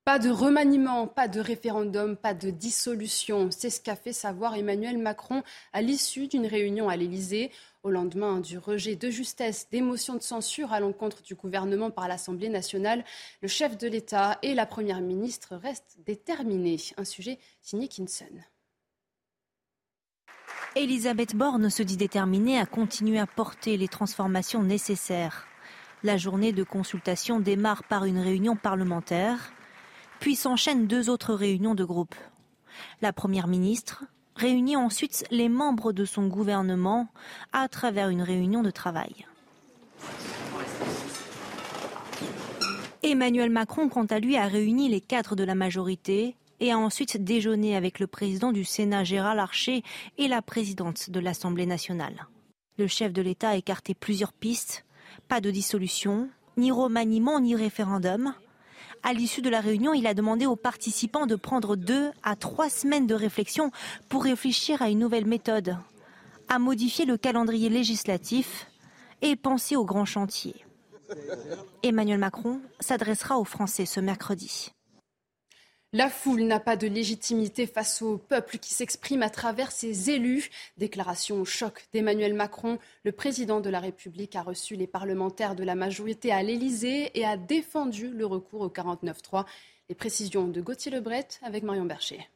Pas 0.06 0.20
de 0.20 0.30
remaniement, 0.30 1.08
pas 1.08 1.26
de 1.26 1.40
référendum, 1.40 2.16
pas 2.16 2.32
de 2.32 2.50
dissolution. 2.50 3.50
C'est 3.50 3.70
ce 3.70 3.80
qu'a 3.80 3.96
fait 3.96 4.12
savoir 4.12 4.54
Emmanuel 4.54 4.98
Macron 4.98 5.42
à 5.72 5.82
l'issue 5.82 6.28
d'une 6.28 6.46
réunion 6.46 6.88
à 6.88 6.94
l'Élysée. 6.94 7.50
Au 7.82 7.90
lendemain 7.90 8.38
du 8.38 8.56
rejet 8.56 8.94
de 8.94 9.10
justesse 9.10 9.66
des 9.72 9.80
motions 9.80 10.14
de 10.14 10.22
censure 10.22 10.72
à 10.72 10.78
l'encontre 10.78 11.24
du 11.24 11.34
gouvernement 11.34 11.90
par 11.90 12.06
l'Assemblée 12.06 12.48
nationale, 12.48 13.04
le 13.42 13.48
chef 13.48 13.76
de 13.76 13.88
l'État 13.88 14.38
et 14.42 14.54
la 14.54 14.64
Première 14.64 15.00
ministre 15.00 15.56
restent 15.56 15.96
déterminés. 16.06 16.76
Un 16.98 17.04
sujet 17.04 17.40
signé 17.60 17.88
Kinson. 17.88 18.26
Elisabeth 20.76 21.34
Borne 21.34 21.68
se 21.68 21.82
dit 21.82 21.96
déterminée 21.96 22.60
à 22.60 22.66
continuer 22.66 23.18
à 23.18 23.26
porter 23.26 23.76
les 23.76 23.88
transformations 23.88 24.62
nécessaires. 24.62 25.48
La 26.04 26.16
journée 26.16 26.52
de 26.52 26.62
consultation 26.62 27.40
démarre 27.40 27.82
par 27.82 28.04
une 28.04 28.20
réunion 28.20 28.54
parlementaire. 28.54 29.50
Puis 30.20 30.36
s'enchaînent 30.36 30.86
deux 30.86 31.10
autres 31.10 31.34
réunions 31.34 31.74
de 31.74 31.84
groupe. 31.84 32.14
La 33.00 33.12
Première 33.12 33.46
ministre 33.46 34.04
réunit 34.34 34.76
ensuite 34.76 35.24
les 35.30 35.48
membres 35.48 35.92
de 35.92 36.04
son 36.04 36.26
gouvernement 36.26 37.08
à 37.52 37.68
travers 37.68 38.08
une 38.08 38.22
réunion 38.22 38.62
de 38.62 38.70
travail. 38.70 39.26
Emmanuel 43.02 43.50
Macron, 43.50 43.88
quant 43.88 44.06
à 44.06 44.18
lui, 44.18 44.36
a 44.36 44.46
réuni 44.46 44.88
les 44.88 45.00
cadres 45.00 45.36
de 45.36 45.44
la 45.44 45.54
majorité 45.54 46.34
et 46.60 46.72
a 46.72 46.78
ensuite 46.78 47.22
déjeuné 47.22 47.76
avec 47.76 47.98
le 47.98 48.06
président 48.06 48.52
du 48.52 48.64
Sénat 48.64 49.04
Gérald 49.04 49.36
Larcher 49.36 49.82
et 50.18 50.28
la 50.28 50.42
présidente 50.42 51.10
de 51.10 51.20
l'Assemblée 51.20 51.66
nationale. 51.66 52.26
Le 52.78 52.86
chef 52.86 53.12
de 53.12 53.22
l'État 53.22 53.50
a 53.50 53.56
écarté 53.56 53.94
plusieurs 53.94 54.32
pistes, 54.32 54.84
pas 55.28 55.40
de 55.40 55.50
dissolution, 55.50 56.28
ni 56.56 56.70
remaniement, 56.70 57.40
ni 57.40 57.54
référendum. 57.54 58.34
À 59.02 59.12
l'issue 59.12 59.42
de 59.42 59.50
la 59.50 59.60
réunion, 59.60 59.94
il 59.94 60.06
a 60.06 60.14
demandé 60.14 60.46
aux 60.46 60.56
participants 60.56 61.26
de 61.26 61.36
prendre 61.36 61.76
deux 61.76 62.10
à 62.22 62.36
trois 62.36 62.68
semaines 62.68 63.06
de 63.06 63.14
réflexion 63.14 63.70
pour 64.08 64.24
réfléchir 64.24 64.82
à 64.82 64.88
une 64.88 64.98
nouvelle 64.98 65.26
méthode, 65.26 65.76
à 66.48 66.58
modifier 66.58 67.04
le 67.04 67.16
calendrier 67.16 67.68
législatif 67.68 68.66
et 69.22 69.36
penser 69.36 69.76
aux 69.76 69.84
grands 69.84 70.04
chantiers. 70.04 70.64
Emmanuel 71.82 72.18
Macron 72.18 72.60
s'adressera 72.80 73.38
aux 73.38 73.44
Français 73.44 73.86
ce 73.86 74.00
mercredi. 74.00 74.72
La 75.92 76.10
foule 76.10 76.42
n'a 76.42 76.58
pas 76.58 76.76
de 76.76 76.88
légitimité 76.88 77.66
face 77.66 78.02
au 78.02 78.18
peuple 78.18 78.58
qui 78.58 78.74
s'exprime 78.74 79.22
à 79.22 79.30
travers 79.30 79.70
ses 79.70 80.10
élus. 80.10 80.50
Déclaration 80.76 81.40
au 81.40 81.44
choc 81.44 81.86
d'Emmanuel 81.92 82.34
Macron. 82.34 82.78
Le 83.04 83.12
président 83.12 83.60
de 83.60 83.70
la 83.70 83.78
République 83.78 84.34
a 84.34 84.42
reçu 84.42 84.74
les 84.74 84.88
parlementaires 84.88 85.54
de 85.54 85.62
la 85.62 85.76
majorité 85.76 86.32
à 86.32 86.42
l'Élysée 86.42 87.12
et 87.14 87.24
a 87.24 87.36
défendu 87.36 88.08
le 88.08 88.26
recours 88.26 88.62
au 88.62 88.68
49-3. 88.68 89.46
Les 89.88 89.94
précisions 89.94 90.48
de 90.48 90.60
Gauthier 90.60 90.90
Lebret 90.90 91.28
avec 91.42 91.62
Marion 91.62 91.84
Bercher. 91.84 92.28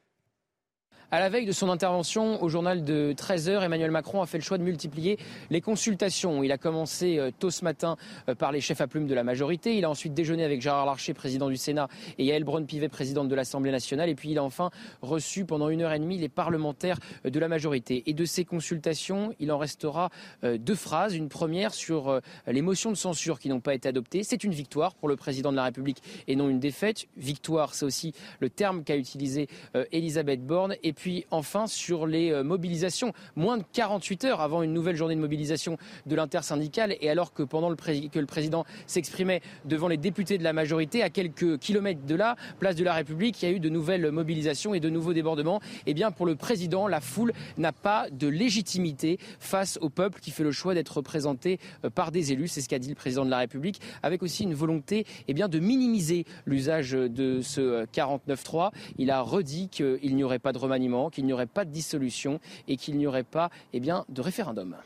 À 1.12 1.18
la 1.18 1.28
veille 1.28 1.44
de 1.44 1.50
son 1.50 1.68
intervention 1.70 2.40
au 2.40 2.48
journal 2.48 2.84
de 2.84 3.12
13h, 3.16 3.64
Emmanuel 3.64 3.90
Macron 3.90 4.22
a 4.22 4.26
fait 4.26 4.38
le 4.38 4.44
choix 4.44 4.58
de 4.58 4.62
multiplier 4.62 5.18
les 5.50 5.60
consultations. 5.60 6.44
Il 6.44 6.52
a 6.52 6.56
commencé 6.56 7.18
euh, 7.18 7.32
tôt 7.36 7.50
ce 7.50 7.64
matin 7.64 7.96
euh, 8.28 8.36
par 8.36 8.52
les 8.52 8.60
chefs 8.60 8.80
à 8.80 8.86
plumes 8.86 9.08
de 9.08 9.14
la 9.14 9.24
majorité. 9.24 9.76
Il 9.76 9.84
a 9.84 9.90
ensuite 9.90 10.14
déjeuné 10.14 10.44
avec 10.44 10.62
Gérard 10.62 10.86
Larcher, 10.86 11.12
président 11.12 11.48
du 11.48 11.56
Sénat, 11.56 11.88
et 12.18 12.26
Yael 12.26 12.44
Braun-Pivet, 12.44 12.88
présidente 12.88 13.26
de 13.26 13.34
l'Assemblée 13.34 13.72
nationale. 13.72 14.08
Et 14.08 14.14
puis 14.14 14.30
il 14.30 14.38
a 14.38 14.44
enfin 14.44 14.70
reçu 15.02 15.44
pendant 15.44 15.68
une 15.68 15.82
heure 15.82 15.92
et 15.92 15.98
demie 15.98 16.16
les 16.16 16.28
parlementaires 16.28 17.00
euh, 17.26 17.30
de 17.30 17.40
la 17.40 17.48
majorité. 17.48 18.04
Et 18.06 18.14
de 18.14 18.24
ces 18.24 18.44
consultations, 18.44 19.34
il 19.40 19.50
en 19.50 19.58
restera 19.58 20.10
deux 20.42 20.76
phrases. 20.76 21.16
Une 21.16 21.28
première 21.28 21.74
sur 21.74 22.20
les 22.46 22.62
motions 22.62 22.90
de 22.90 22.96
censure 22.96 23.40
qui 23.40 23.48
n'ont 23.48 23.60
pas 23.60 23.74
été 23.74 23.88
adoptées. 23.88 24.22
C'est 24.22 24.44
une 24.44 24.52
victoire 24.52 24.94
pour 24.94 25.08
le 25.08 25.16
président 25.16 25.50
de 25.50 25.56
la 25.56 25.64
République 25.64 25.98
et 26.28 26.36
non 26.36 26.48
une 26.48 26.60
défaite. 26.60 27.06
Victoire, 27.16 27.74
c'est 27.74 27.84
aussi 27.84 28.12
le 28.38 28.48
terme 28.48 28.84
qu'a 28.84 28.96
utilisé 28.96 29.48
Elisabeth 29.92 30.44
Borne. 30.46 30.76
Puis 31.00 31.24
enfin 31.30 31.66
sur 31.66 32.06
les 32.06 32.30
euh, 32.30 32.44
mobilisations. 32.44 33.14
Moins 33.34 33.56
de 33.56 33.64
48 33.72 34.26
heures 34.26 34.40
avant 34.42 34.62
une 34.62 34.74
nouvelle 34.74 34.96
journée 34.96 35.14
de 35.14 35.20
mobilisation 35.20 35.78
de 36.04 36.14
l'intersyndicale 36.14 36.94
et 37.00 37.08
alors 37.08 37.32
que 37.32 37.42
pendant 37.42 37.70
le 37.70 37.76
que 37.76 38.18
le 38.18 38.26
président 38.26 38.66
s'exprimait 38.86 39.40
devant 39.64 39.88
les 39.88 39.96
députés 39.96 40.36
de 40.36 40.44
la 40.44 40.52
majorité 40.52 41.02
à 41.02 41.08
quelques 41.08 41.58
kilomètres 41.58 42.04
de 42.06 42.14
là, 42.14 42.36
place 42.58 42.76
de 42.76 42.84
la 42.84 42.92
République, 42.92 43.40
il 43.40 43.48
y 43.48 43.52
a 43.52 43.56
eu 43.56 43.60
de 43.60 43.70
nouvelles 43.70 44.10
mobilisations 44.10 44.74
et 44.74 44.80
de 44.80 44.90
nouveaux 44.90 45.14
débordements. 45.14 45.60
Eh 45.86 45.94
bien 45.94 46.10
pour 46.10 46.26
le 46.26 46.36
président, 46.36 46.86
la 46.86 47.00
foule 47.00 47.32
n'a 47.56 47.72
pas 47.72 48.10
de 48.10 48.28
légitimité 48.28 49.18
face 49.38 49.78
au 49.80 49.88
peuple 49.88 50.20
qui 50.20 50.30
fait 50.30 50.44
le 50.44 50.52
choix 50.52 50.74
d'être 50.74 50.98
représenté 50.98 51.58
euh, 51.86 51.88
par 51.88 52.10
des 52.10 52.32
élus, 52.32 52.48
c'est 52.48 52.60
ce 52.60 52.68
qu'a 52.68 52.78
dit 52.78 52.90
le 52.90 52.94
président 52.94 53.24
de 53.24 53.30
la 53.30 53.38
République, 53.38 53.80
avec 54.02 54.22
aussi 54.22 54.42
une 54.44 54.54
volonté 54.54 55.06
eh 55.28 55.32
bien, 55.32 55.48
de 55.48 55.58
minimiser 55.58 56.26
l'usage 56.44 56.90
de 56.90 57.40
ce 57.40 57.86
49.3. 57.86 58.66
Euh, 58.66 58.70
il 58.98 59.10
a 59.10 59.22
redit 59.22 59.70
qu'il 59.70 60.14
n'y 60.14 60.24
aurait 60.24 60.38
pas 60.38 60.52
de 60.52 60.58
remaniement 60.58 60.89
qu'il 61.10 61.26
n'y 61.26 61.32
aurait 61.32 61.46
pas 61.46 61.64
de 61.64 61.70
dissolution 61.70 62.40
et 62.68 62.76
qu'il 62.76 62.96
n'y 62.96 63.06
aurait 63.06 63.22
pas 63.22 63.50
eh 63.72 63.80
bien, 63.80 64.04
de 64.08 64.20
référendum. 64.20 64.76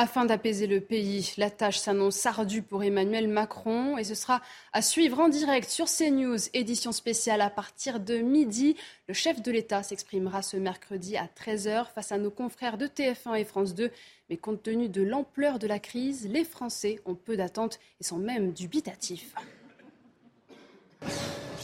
Afin 0.00 0.24
d'apaiser 0.26 0.68
le 0.68 0.80
pays, 0.80 1.32
la 1.38 1.50
tâche 1.50 1.78
s'annonce 1.78 2.24
ardue 2.24 2.62
pour 2.62 2.84
Emmanuel 2.84 3.26
Macron 3.26 3.98
et 3.98 4.04
ce 4.04 4.14
sera 4.14 4.40
à 4.72 4.80
suivre 4.80 5.18
en 5.18 5.28
direct 5.28 5.68
sur 5.68 5.86
CNews, 5.86 6.38
édition 6.54 6.92
spéciale 6.92 7.40
à 7.40 7.50
partir 7.50 7.98
de 7.98 8.18
midi. 8.18 8.76
Le 9.08 9.14
chef 9.14 9.42
de 9.42 9.50
l'État 9.50 9.82
s'exprimera 9.82 10.42
ce 10.42 10.56
mercredi 10.56 11.16
à 11.16 11.26
13h 11.26 11.86
face 11.92 12.12
à 12.12 12.18
nos 12.18 12.30
confrères 12.30 12.78
de 12.78 12.86
TF1 12.86 13.40
et 13.40 13.44
France 13.44 13.74
2. 13.74 13.90
Mais 14.30 14.36
compte 14.36 14.62
tenu 14.62 14.88
de 14.88 15.02
l'ampleur 15.02 15.58
de 15.58 15.66
la 15.66 15.80
crise, 15.80 16.28
les 16.28 16.44
Français 16.44 17.00
ont 17.04 17.16
peu 17.16 17.36
d'attentes 17.36 17.80
et 18.00 18.04
sont 18.04 18.18
même 18.18 18.52
dubitatifs. 18.52 19.34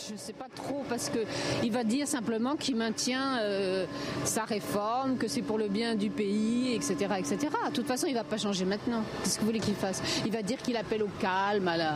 Je 0.06 0.12
ne 0.12 0.18
sais 0.18 0.32
pas 0.32 0.46
trop 0.54 0.82
parce 0.88 1.10
qu'il 1.10 1.72
va 1.72 1.84
dire 1.84 2.06
simplement 2.06 2.56
qu'il 2.56 2.76
maintient 2.76 3.38
euh, 3.38 3.86
sa 4.24 4.44
réforme, 4.44 5.16
que 5.16 5.28
c'est 5.28 5.42
pour 5.42 5.56
le 5.56 5.68
bien 5.68 5.94
du 5.94 6.10
pays, 6.10 6.74
etc., 6.74 6.94
etc. 7.18 7.38
De 7.68 7.74
toute 7.74 7.86
façon, 7.86 8.06
il 8.06 8.12
ne 8.12 8.18
va 8.18 8.24
pas 8.24 8.36
changer 8.36 8.64
maintenant. 8.64 9.02
Qu'est-ce 9.22 9.36
que 9.36 9.40
vous 9.40 9.46
voulez 9.46 9.60
qu'il 9.60 9.74
fasse? 9.74 10.02
Il 10.26 10.32
va 10.32 10.42
dire 10.42 10.58
qu'il 10.58 10.76
appelle 10.76 11.02
au 11.02 11.08
calme, 11.20 11.68
à 11.68 11.76
la, 11.76 11.94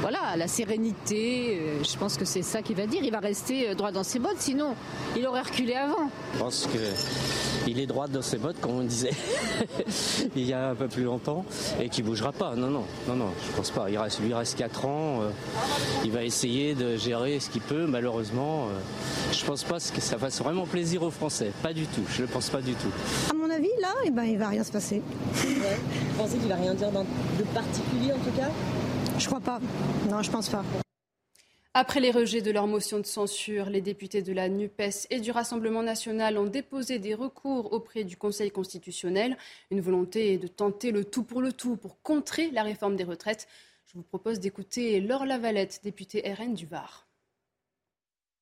voilà, 0.00 0.36
la 0.36 0.48
sérénité. 0.48 1.58
Euh, 1.60 1.84
je 1.84 1.96
pense 1.98 2.16
que 2.16 2.24
c'est 2.24 2.42
ça 2.42 2.62
qu'il 2.62 2.76
va 2.76 2.86
dire. 2.86 3.02
Il 3.02 3.10
va 3.10 3.20
rester 3.20 3.70
euh, 3.70 3.74
droit 3.74 3.92
dans 3.92 4.04
ses 4.04 4.18
bottes, 4.18 4.38
sinon 4.38 4.74
il 5.16 5.26
aurait 5.26 5.42
reculé 5.42 5.74
avant. 5.74 6.08
Je 6.34 6.38
pense 6.38 6.68
qu'il 7.64 7.78
est 7.78 7.86
droit 7.86 8.08
dans 8.08 8.22
ses 8.22 8.38
bottes, 8.38 8.60
comme 8.60 8.78
on 8.78 8.84
disait 8.84 9.10
il 10.36 10.46
y 10.46 10.52
a 10.52 10.70
un 10.70 10.74
peu 10.74 10.88
plus 10.88 11.04
longtemps, 11.04 11.44
et 11.80 11.88
qu'il 11.88 12.04
bougera 12.04 12.32
pas. 12.32 12.54
Non, 12.56 12.68
non, 12.68 12.84
non, 13.06 13.16
non, 13.16 13.30
je 13.46 13.56
pense 13.56 13.70
pas. 13.70 13.90
Il 13.90 13.98
reste, 13.98 14.20
lui 14.20 14.32
reste 14.32 14.56
4 14.56 14.86
ans. 14.86 15.20
il 16.04 16.10
va 16.10 16.24
essayer 16.24 16.74
de 16.74 16.96
gérer 16.96 17.33
ce 17.40 17.50
qu'il 17.50 17.62
peut. 17.62 17.86
Malheureusement, 17.86 18.66
euh, 18.66 18.80
je 19.32 19.44
pense 19.44 19.64
pas 19.64 19.78
que 19.78 20.00
ça 20.00 20.18
fasse 20.18 20.40
vraiment 20.40 20.66
plaisir 20.66 21.02
aux 21.02 21.10
Français. 21.10 21.52
Pas 21.62 21.72
du 21.72 21.86
tout. 21.86 22.04
Je 22.10 22.22
ne 22.22 22.26
le 22.26 22.32
pense 22.32 22.50
pas 22.50 22.60
du 22.60 22.74
tout. 22.74 22.92
À 23.30 23.34
mon 23.34 23.50
avis, 23.50 23.70
là, 23.80 23.94
eh 24.04 24.10
ben, 24.10 24.24
il 24.24 24.38
va 24.38 24.48
rien 24.48 24.64
se 24.64 24.72
passer. 24.72 25.02
Vous 25.32 26.18
pensez 26.18 26.38
qu'il 26.38 26.48
va 26.48 26.56
rien 26.56 26.74
dire 26.74 26.90
de 26.90 27.44
particulier 27.54 28.12
en 28.12 28.18
tout 28.18 28.36
cas? 28.36 28.50
Je 29.18 29.26
crois 29.26 29.40
pas. 29.40 29.60
Non, 30.10 30.22
je 30.22 30.30
pense 30.30 30.48
pas. 30.48 30.64
Après 31.76 31.98
les 31.98 32.12
rejets 32.12 32.40
de 32.40 32.52
leur 32.52 32.68
motion 32.68 33.00
de 33.00 33.06
censure, 33.06 33.68
les 33.68 33.80
députés 33.80 34.22
de 34.22 34.32
la 34.32 34.48
NUPES 34.48 35.08
et 35.10 35.18
du 35.18 35.32
Rassemblement 35.32 35.82
national 35.82 36.38
ont 36.38 36.46
déposé 36.46 37.00
des 37.00 37.14
recours 37.14 37.72
auprès 37.72 38.04
du 38.04 38.16
Conseil 38.16 38.52
constitutionnel. 38.52 39.36
Une 39.72 39.80
volonté 39.80 40.38
de 40.38 40.46
tenter 40.46 40.92
le 40.92 41.04
tout 41.04 41.24
pour 41.24 41.42
le 41.42 41.52
tout 41.52 41.76
pour 41.76 42.00
contrer 42.02 42.52
la 42.52 42.62
réforme 42.62 42.94
des 42.94 43.02
retraites. 43.02 43.48
Je 43.86 43.94
vous 43.94 44.04
propose 44.04 44.38
d'écouter 44.38 45.00
Laure 45.00 45.26
Lavalette, 45.26 45.80
députée 45.82 46.22
RN 46.32 46.54
du 46.54 46.66
Var. 46.66 47.03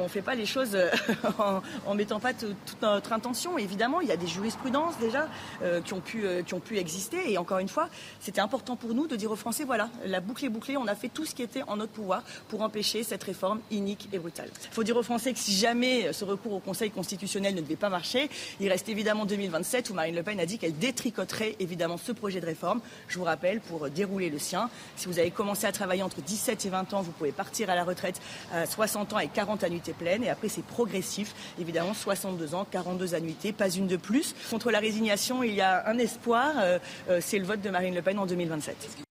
On 0.02 0.06
ne 0.06 0.10
fait 0.10 0.20
pas 0.20 0.34
les 0.34 0.46
choses 0.46 0.74
euh, 0.74 0.90
en, 1.86 1.94
mettant 1.94 2.18
pas 2.18 2.34
toute 2.34 2.82
notre 2.82 3.12
intention. 3.12 3.56
Évidemment, 3.56 4.00
il 4.00 4.08
y 4.08 4.12
a 4.12 4.16
des 4.16 4.26
jurisprudences 4.26 4.98
déjà 4.98 5.28
euh, 5.62 5.80
qui, 5.80 5.92
ont 5.92 6.00
pu, 6.00 6.26
euh, 6.26 6.42
qui 6.42 6.54
ont 6.54 6.60
pu 6.60 6.76
exister. 6.76 7.30
Et 7.30 7.38
encore 7.38 7.60
une 7.60 7.68
fois, 7.68 7.88
c'était 8.18 8.40
important 8.40 8.74
pour 8.74 8.94
nous 8.94 9.06
de 9.06 9.14
dire 9.14 9.30
aux 9.30 9.36
Français, 9.36 9.62
voilà, 9.62 9.90
la 10.04 10.18
boucle 10.18 10.44
est 10.44 10.48
bouclée, 10.48 10.76
on 10.76 10.88
a 10.88 10.96
fait 10.96 11.08
tout 11.08 11.24
ce 11.24 11.36
qui 11.36 11.42
était 11.42 11.62
en 11.68 11.76
notre 11.76 11.92
pouvoir 11.92 12.24
pour 12.48 12.62
empêcher 12.62 13.04
cette 13.04 13.22
réforme 13.22 13.60
inique 13.70 14.08
et 14.12 14.18
brutale. 14.18 14.48
Il 14.64 14.74
faut 14.74 14.82
dire 14.82 14.96
aux 14.96 15.04
Français 15.04 15.32
que 15.32 15.38
si 15.38 15.54
jamais 15.54 16.12
ce 16.12 16.24
recours 16.24 16.54
au 16.54 16.60
Conseil 16.60 16.90
constitutionnel 16.90 17.54
ne 17.54 17.60
devait 17.60 17.76
pas 17.76 17.88
marcher, 17.88 18.28
il 18.58 18.68
reste 18.68 18.88
évidemment 18.88 19.24
2027 19.24 19.90
où 19.90 19.94
Marine 19.94 20.16
Le 20.16 20.24
Pen 20.24 20.40
a 20.40 20.46
dit 20.46 20.58
qu'elle 20.58 20.76
détricoterait 20.76 21.54
évidemment 21.60 21.96
ce 21.96 22.10
projet 22.10 22.40
de 22.40 22.46
réforme. 22.46 22.80
Je 23.06 23.18
vous 23.18 23.24
rappelle, 23.24 23.60
pour 23.60 23.88
dérouler 23.88 24.30
le 24.30 24.40
sien, 24.40 24.68
si 24.96 25.06
vous 25.06 25.20
avez 25.20 25.30
commencé 25.30 25.64
à 25.64 25.70
travailler 25.70 26.02
entre 26.02 26.22
17 26.22 26.66
et 26.66 26.70
20 26.70 26.92
ans, 26.94 27.02
vous 27.02 27.12
pouvez 27.12 27.30
partir 27.30 27.70
à 27.70 27.76
la 27.76 27.84
retraite 27.84 28.20
à 28.52 28.66
60 28.66 29.12
ans 29.12 29.20
et 29.20 29.28
40 29.28 29.62
annuités 29.62 29.91
pleine. 29.92 30.24
Et 30.24 30.28
après, 30.28 30.48
c'est 30.48 30.64
progressif. 30.64 31.34
Évidemment, 31.60 31.94
62 31.94 32.54
ans, 32.54 32.66
42 32.70 33.14
annuités, 33.14 33.52
pas 33.52 33.70
une 33.70 33.86
de 33.86 33.96
plus. 33.96 34.34
Contre 34.50 34.70
la 34.70 34.78
résignation, 34.78 35.42
il 35.42 35.54
y 35.54 35.60
a 35.60 35.88
un 35.88 35.98
espoir. 35.98 36.54
Euh, 36.58 36.78
euh, 37.08 37.18
c'est 37.20 37.38
le 37.38 37.44
vote 37.44 37.60
de 37.60 37.70
Marine 37.70 37.94
Le 37.94 38.02
Pen 38.02 38.18
en 38.18 38.26
2027. 38.26 39.02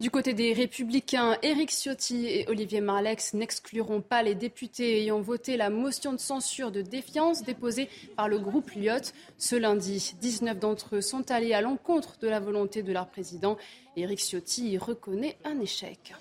Du 0.00 0.10
côté 0.10 0.32
des 0.32 0.54
Républicains, 0.54 1.36
Éric 1.42 1.70
Ciotti 1.70 2.26
et 2.26 2.48
Olivier 2.48 2.80
Marlex 2.80 3.34
n'excluront 3.34 4.00
pas 4.00 4.22
les 4.22 4.34
députés 4.34 5.02
ayant 5.02 5.20
voté 5.20 5.58
la 5.58 5.68
motion 5.68 6.14
de 6.14 6.18
censure 6.18 6.72
de 6.72 6.80
défiance 6.80 7.42
déposée 7.42 7.90
par 8.16 8.26
le 8.26 8.38
groupe 8.38 8.70
Lyot. 8.70 9.12
Ce 9.36 9.56
lundi, 9.56 10.14
19 10.18 10.58
d'entre 10.58 10.96
eux 10.96 11.00
sont 11.02 11.30
allés 11.30 11.52
à 11.52 11.60
l'encontre 11.60 12.16
de 12.18 12.28
la 12.28 12.40
volonté 12.40 12.82
de 12.82 12.94
leur 12.94 13.08
président. 13.08 13.58
Éric 13.94 14.20
Ciotti 14.20 14.70
y 14.70 14.78
reconnaît 14.78 15.36
un 15.44 15.60
échec. 15.60 16.14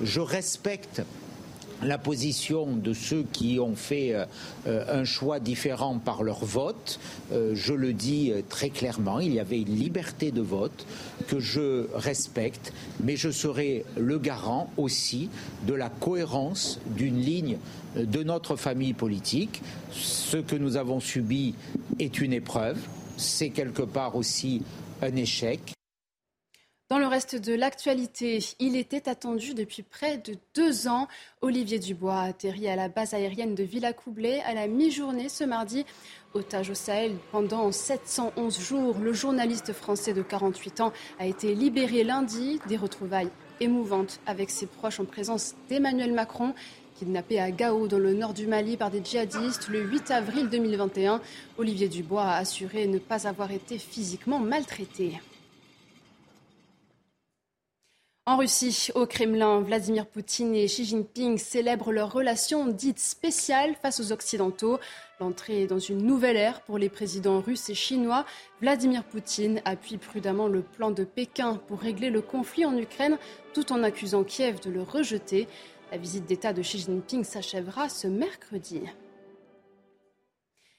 Je 0.00 0.20
respecte 0.20 1.02
la 1.82 1.98
position 1.98 2.76
de 2.76 2.92
ceux 2.92 3.24
qui 3.32 3.58
ont 3.60 3.74
fait 3.74 4.14
euh, 4.66 4.84
un 4.88 5.04
choix 5.04 5.40
différent 5.40 5.98
par 5.98 6.22
leur 6.22 6.44
vote. 6.44 7.00
Euh, 7.32 7.52
je 7.54 7.72
le 7.72 7.92
dis 7.92 8.32
très 8.48 8.70
clairement, 8.70 9.20
il 9.20 9.32
y 9.32 9.40
avait 9.40 9.60
une 9.60 9.76
liberté 9.76 10.30
de 10.30 10.40
vote 10.40 10.86
que 11.28 11.40
je 11.40 11.86
respecte, 11.94 12.72
mais 13.02 13.16
je 13.16 13.30
serai 13.30 13.84
le 13.96 14.18
garant 14.18 14.70
aussi 14.76 15.28
de 15.66 15.74
la 15.74 15.88
cohérence 15.88 16.80
d'une 16.86 17.18
ligne 17.18 17.58
de 17.96 18.22
notre 18.22 18.56
famille 18.56 18.92
politique. 18.92 19.62
Ce 19.92 20.36
que 20.36 20.56
nous 20.56 20.76
avons 20.76 21.00
subi 21.00 21.54
est 21.98 22.20
une 22.20 22.32
épreuve, 22.32 22.78
c'est 23.16 23.50
quelque 23.50 23.82
part 23.82 24.16
aussi 24.16 24.62
un 25.02 25.16
échec. 25.16 25.74
Dans 26.90 26.98
le 26.98 27.06
reste 27.06 27.36
de 27.36 27.54
l'actualité, 27.54 28.40
il 28.58 28.74
était 28.74 29.08
attendu 29.08 29.54
depuis 29.54 29.84
près 29.84 30.18
de 30.18 30.34
deux 30.56 30.88
ans. 30.88 31.06
Olivier 31.40 31.78
Dubois 31.78 32.16
a 32.16 32.24
atterri 32.24 32.66
à 32.66 32.74
la 32.74 32.88
base 32.88 33.14
aérienne 33.14 33.54
de 33.54 33.62
Villacoublay 33.62 34.40
à 34.40 34.54
la 34.54 34.66
mi-journée 34.66 35.28
ce 35.28 35.44
mardi. 35.44 35.86
Otage 36.34 36.70
au 36.70 36.74
Sahel 36.74 37.12
pendant 37.30 37.70
711 37.70 38.58
jours, 38.58 38.96
le 38.98 39.12
journaliste 39.12 39.72
français 39.72 40.14
de 40.14 40.22
48 40.22 40.80
ans 40.80 40.92
a 41.20 41.26
été 41.26 41.54
libéré 41.54 42.02
lundi. 42.02 42.58
Des 42.66 42.76
retrouvailles 42.76 43.30
émouvantes 43.60 44.18
avec 44.26 44.50
ses 44.50 44.66
proches 44.66 44.98
en 44.98 45.04
présence 45.04 45.54
d'Emmanuel 45.68 46.12
Macron 46.12 46.54
kidnappé 46.98 47.38
à 47.38 47.52
Gao 47.52 47.86
dans 47.86 48.00
le 48.00 48.14
nord 48.14 48.34
du 48.34 48.48
Mali 48.48 48.76
par 48.76 48.90
des 48.90 49.00
djihadistes 49.02 49.68
le 49.68 49.80
8 49.80 50.10
avril 50.10 50.48
2021. 50.48 51.20
Olivier 51.56 51.88
Dubois 51.88 52.24
a 52.24 52.38
assuré 52.38 52.88
ne 52.88 52.98
pas 52.98 53.28
avoir 53.28 53.52
été 53.52 53.78
physiquement 53.78 54.40
maltraité. 54.40 55.20
En 58.30 58.36
Russie, 58.36 58.90
au 58.94 59.06
Kremlin, 59.06 59.60
Vladimir 59.60 60.06
Poutine 60.06 60.54
et 60.54 60.66
Xi 60.66 60.84
Jinping 60.84 61.36
célèbrent 61.36 61.90
leur 61.90 62.12
relation 62.12 62.68
dite 62.68 63.00
spéciale 63.00 63.74
face 63.82 63.98
aux 63.98 64.12
Occidentaux. 64.12 64.78
L'entrée 65.18 65.66
dans 65.66 65.80
une 65.80 66.06
nouvelle 66.06 66.36
ère 66.36 66.60
pour 66.60 66.78
les 66.78 66.88
présidents 66.88 67.40
russes 67.40 67.70
et 67.70 67.74
chinois. 67.74 68.24
Vladimir 68.60 69.02
Poutine 69.02 69.60
appuie 69.64 69.98
prudemment 69.98 70.46
le 70.46 70.62
plan 70.62 70.92
de 70.92 71.02
Pékin 71.02 71.60
pour 71.66 71.80
régler 71.80 72.10
le 72.10 72.22
conflit 72.22 72.64
en 72.64 72.78
Ukraine 72.78 73.18
tout 73.52 73.72
en 73.72 73.82
accusant 73.82 74.22
Kiev 74.22 74.60
de 74.60 74.70
le 74.70 74.82
rejeter. 74.82 75.48
La 75.90 75.98
visite 75.98 76.26
d'État 76.26 76.52
de 76.52 76.62
Xi 76.62 76.78
Jinping 76.78 77.24
s'achèvera 77.24 77.88
ce 77.88 78.06
mercredi. 78.06 78.82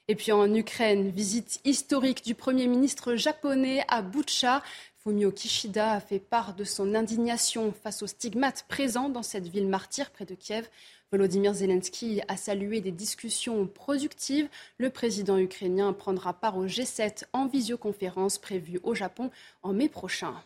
Et 0.08 0.14
puis 0.14 0.32
en 0.32 0.52
Ukraine, 0.52 1.10
visite 1.10 1.60
historique 1.64 2.24
du 2.24 2.34
Premier 2.34 2.66
ministre 2.66 3.14
japonais 3.14 3.84
à 3.88 4.02
Butcha. 4.02 4.62
Fumio 5.02 5.32
Kishida 5.32 5.94
a 5.94 6.00
fait 6.00 6.20
part 6.20 6.54
de 6.54 6.62
son 6.62 6.94
indignation 6.94 7.72
face 7.72 8.02
aux 8.02 8.06
stigmates 8.06 8.64
présents 8.68 9.08
dans 9.08 9.24
cette 9.24 9.48
ville 9.48 9.66
martyre 9.66 10.12
près 10.12 10.24
de 10.24 10.36
Kiev. 10.36 10.68
Volodymyr 11.10 11.54
Zelensky 11.54 12.20
a 12.28 12.36
salué 12.36 12.80
des 12.80 12.92
discussions 12.92 13.66
productives. 13.66 14.48
Le 14.78 14.90
président 14.90 15.38
ukrainien 15.38 15.92
prendra 15.92 16.32
part 16.32 16.56
au 16.56 16.66
G7 16.66 17.24
en 17.32 17.48
visioconférence 17.48 18.38
prévue 18.38 18.78
au 18.84 18.94
Japon 18.94 19.32
en 19.64 19.72
mai 19.72 19.88
prochain. 19.88 20.40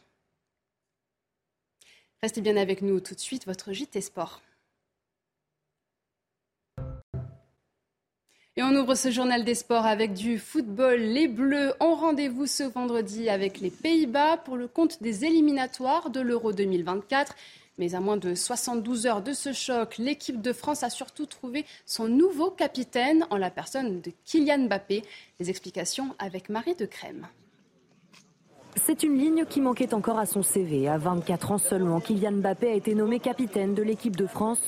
Restez 2.23 2.41
bien 2.41 2.57
avec 2.57 2.81
nous 2.81 2.99
tout 3.01 3.15
de 3.15 3.21
suite, 3.21 3.45
votre 3.45 3.75
JT 3.75 4.01
Sport. 4.01 4.41
Et 8.59 8.63
on 8.63 8.75
ouvre 8.75 8.95
ce 8.95 9.11
journal 9.11 9.45
des 9.45 9.55
sports 9.55 9.85
avec 9.85 10.15
du 10.15 10.39
football. 10.39 10.99
Les 10.99 11.29
Bleus 11.29 11.75
ont 11.79 11.95
rendez-vous 11.95 12.47
ce 12.47 12.63
vendredi 12.63 13.29
avec 13.29 13.61
les 13.61 13.69
Pays-Bas 13.69 14.39
pour 14.39 14.57
le 14.57 14.67
compte 14.67 15.03
des 15.03 15.27
éliminatoires 15.27 16.09
de 16.09 16.21
l'Euro 16.21 16.55
2024. 16.55 17.35
Mais 17.77 17.95
à 17.95 18.01
moins 18.01 18.17
de 18.17 18.35
72 18.35 19.05
heures 19.05 19.21
de 19.21 19.35
ce 19.35 19.53
choc, 19.53 19.99
l'équipe 19.99 20.41
de 20.41 20.55
France 20.55 20.83
a 20.85 20.89
surtout 20.89 21.27
trouvé 21.27 21.67
son 21.85 22.09
nouveau 22.09 22.51
capitaine 22.51 23.27
en 23.29 23.37
la 23.37 23.51
personne 23.51 24.01
de 24.01 24.11
Kylian 24.25 24.61
Mbappé. 24.69 25.03
Les 25.39 25.51
explications 25.51 26.15
avec 26.19 26.49
Marie 26.49 26.77
de 26.77 26.87
Crème. 26.87 27.29
C'est 28.87 29.03
une 29.03 29.19
ligne 29.19 29.45
qui 29.45 29.61
manquait 29.61 29.93
encore 29.93 30.19
à 30.19 30.25
son 30.25 30.43
CV. 30.43 30.89
À 30.89 30.97
24 30.97 31.53
ans 31.53 31.59
seulement, 31.59 32.01
Kylian 32.01 32.33
Mbappé 32.33 32.69
a 32.69 32.75
été 32.75 32.95
nommé 32.95 33.21
capitaine 33.21 33.75
de 33.75 33.83
l'équipe 33.83 34.17
de 34.17 34.27
France 34.27 34.61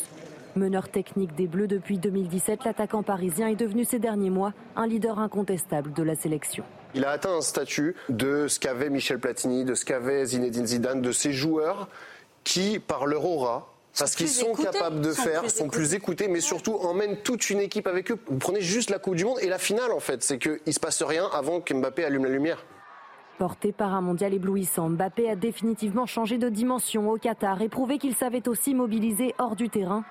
Meneur 0.56 0.88
technique 0.88 1.34
des 1.34 1.46
Bleus 1.46 1.66
depuis 1.66 1.98
2017, 1.98 2.64
l'attaquant 2.64 3.02
parisien 3.02 3.48
est 3.48 3.56
devenu 3.56 3.84
ces 3.84 3.98
derniers 3.98 4.30
mois 4.30 4.52
un 4.76 4.87
leader 4.87 5.18
incontestable 5.18 5.92
de 5.92 6.02
la 6.02 6.14
sélection. 6.14 6.64
Il 6.94 7.04
a 7.04 7.11
atteint 7.11 7.37
un 7.37 7.40
statut 7.40 7.94
de 8.08 8.48
ce 8.48 8.58
qu'avait 8.58 8.90
Michel 8.90 9.18
Platini, 9.18 9.64
de 9.64 9.74
ce 9.74 9.84
qu'avait 9.84 10.24
Zinedine 10.24 10.66
Zidane, 10.66 11.02
de 11.02 11.12
ces 11.12 11.32
joueurs 11.32 11.88
qui, 12.44 12.78
par 12.78 13.06
leur 13.06 13.24
aura, 13.26 13.74
parce 13.98 14.14
qu'ils 14.14 14.28
sont 14.28 14.52
capables 14.52 15.00
de 15.00 15.12
faire, 15.12 15.50
sont 15.50 15.68
plus 15.68 15.94
écoutés, 15.94 16.28
mais 16.28 16.40
surtout 16.40 16.74
emmènent 16.74 17.18
toute 17.22 17.50
une 17.50 17.61
équipe 17.61 17.87
avec 17.87 18.11
eux. 18.11 18.18
Vous 18.28 18.38
prenez 18.38 18.61
juste 18.61 18.90
la 18.90 18.98
Coupe 18.98 19.16
du 19.16 19.24
Monde 19.24 19.38
et 19.40 19.48
la 19.48 19.58
finale, 19.58 19.92
en 19.92 20.00
fait. 20.00 20.22
C'est 20.22 20.38
qu'il 20.38 20.58
ne 20.66 20.72
se 20.72 20.80
passe 20.80 21.02
rien 21.02 21.28
avant 21.32 21.61
qu'Mbappé 21.61 22.04
allume 22.04 22.24
la 22.24 22.30
lumière. 22.30 22.64
Porté 23.38 23.72
par 23.72 23.94
un 23.94 24.00
mondial 24.00 24.34
éblouissant, 24.34 24.88
Mbappé 24.88 25.30
a 25.30 25.37
définitivement 25.37 26.06
changé 26.06 26.38
de 26.38 26.48
dimension 26.48 27.08
au 27.11 27.18
Qatar 27.18 27.62
et 27.62 27.68
prouvé 27.68 27.98
qu'il 27.98 28.14
savait 28.14 28.48
aussi 28.48 28.74
mobiliser 28.74 29.34
hors 29.38 29.54
du 29.54 29.68
terrain 29.68 30.04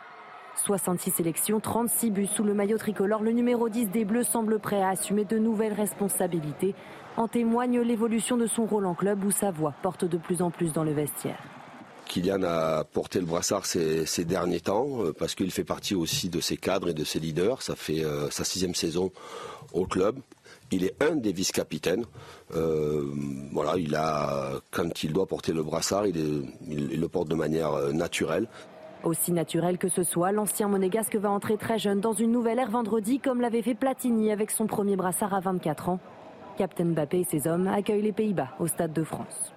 66 0.59 1.11
sélections, 1.11 1.59
36 1.59 2.11
buts 2.11 2.27
sous 2.27 2.43
le 2.43 2.53
maillot 2.53 2.77
tricolore. 2.77 3.23
Le 3.23 3.31
numéro 3.31 3.69
10 3.69 3.89
des 3.89 4.05
Bleus 4.05 4.23
semble 4.23 4.59
prêt 4.59 4.81
à 4.81 4.89
assumer 4.89 5.25
de 5.25 5.37
nouvelles 5.37 5.73
responsabilités. 5.73 6.75
En 7.15 7.27
témoigne 7.27 7.79
l'évolution 7.81 8.37
de 8.37 8.47
son 8.47 8.65
rôle 8.65 8.85
en 8.85 8.95
club 8.95 9.23
où 9.23 9.31
sa 9.31 9.51
voix 9.51 9.73
porte 9.81 10.05
de 10.05 10.17
plus 10.17 10.41
en 10.41 10.51
plus 10.51 10.73
dans 10.73 10.83
le 10.83 10.93
vestiaire. 10.93 11.39
Kylian 12.07 12.43
a 12.43 12.83
porté 12.85 13.19
le 13.19 13.25
brassard 13.25 13.65
ces, 13.65 14.25
derniers 14.25 14.61
temps 14.61 14.87
parce 15.19 15.35
qu'il 15.35 15.51
fait 15.51 15.65
partie 15.65 15.93
aussi 15.93 16.29
de 16.29 16.39
ses 16.39 16.55
cadres 16.55 16.89
et 16.89 16.93
de 16.93 17.03
ses 17.03 17.19
leaders. 17.19 17.61
Ça 17.61 17.75
fait 17.75 18.03
sa 18.31 18.43
sixième 18.43 18.75
saison 18.75 19.11
au 19.73 19.85
club. 19.85 20.19
Il 20.71 20.85
est 20.85 20.95
un 21.03 21.15
des 21.15 21.33
vice-capitaines. 21.33 22.05
a, 22.53 24.51
quand 24.71 25.03
il 25.03 25.13
doit 25.13 25.25
porter 25.25 25.53
le 25.53 25.63
brassard, 25.63 26.07
il 26.07 26.53
le 26.67 27.07
porte 27.07 27.27
de 27.27 27.35
manière 27.35 27.93
naturelle. 27.93 28.47
Aussi 29.03 29.31
naturel 29.31 29.77
que 29.77 29.87
ce 29.87 30.03
soit, 30.03 30.31
l'ancien 30.31 30.67
monégasque 30.67 31.15
va 31.15 31.29
entrer 31.29 31.57
très 31.57 31.79
jeune 31.79 32.01
dans 32.01 32.13
une 32.13 32.31
nouvelle 32.31 32.59
ère 32.59 32.71
vendredi, 32.71 33.19
comme 33.19 33.41
l'avait 33.41 33.61
fait 33.61 33.75
Platini 33.75 34.31
avec 34.31 34.51
son 34.51 34.67
premier 34.67 34.95
brassard 34.95 35.33
à 35.33 35.39
24 35.39 35.89
ans. 35.89 35.99
Captain 36.57 36.85
Mbappé 36.85 37.19
et 37.19 37.23
ses 37.23 37.47
hommes 37.47 37.67
accueillent 37.67 38.01
les 38.01 38.11
Pays-Bas 38.11 38.49
au 38.59 38.67
Stade 38.67 38.93
de 38.93 39.03
France. 39.03 39.53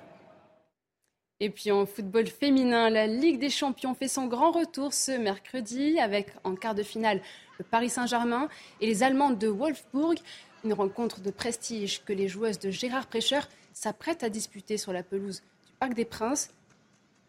Et 1.42 1.48
puis 1.48 1.70
en 1.72 1.86
football 1.86 2.26
féminin, 2.26 2.90
la 2.90 3.06
Ligue 3.06 3.40
des 3.40 3.48
Champions 3.48 3.94
fait 3.94 4.08
son 4.08 4.26
grand 4.26 4.50
retour 4.50 4.92
ce 4.92 5.12
mercredi 5.12 5.98
avec 5.98 6.28
en 6.44 6.54
quart 6.54 6.74
de 6.74 6.82
finale 6.82 7.22
le 7.58 7.64
Paris 7.64 7.88
Saint-Germain 7.88 8.48
et 8.82 8.86
les 8.86 9.02
Allemandes 9.02 9.38
de 9.38 9.48
Wolfsburg. 9.48 10.16
Une 10.64 10.74
rencontre 10.74 11.22
de 11.22 11.30
prestige 11.30 12.04
que 12.04 12.12
les 12.12 12.28
joueuses 12.28 12.58
de 12.58 12.70
Gérard 12.70 13.06
Prêcheur 13.06 13.48
s'apprêtent 13.72 14.22
à 14.22 14.28
disputer 14.28 14.76
sur 14.76 14.92
la 14.92 15.02
pelouse 15.02 15.40
du 15.66 15.72
Parc 15.78 15.94
des 15.94 16.04
Princes. 16.04 16.52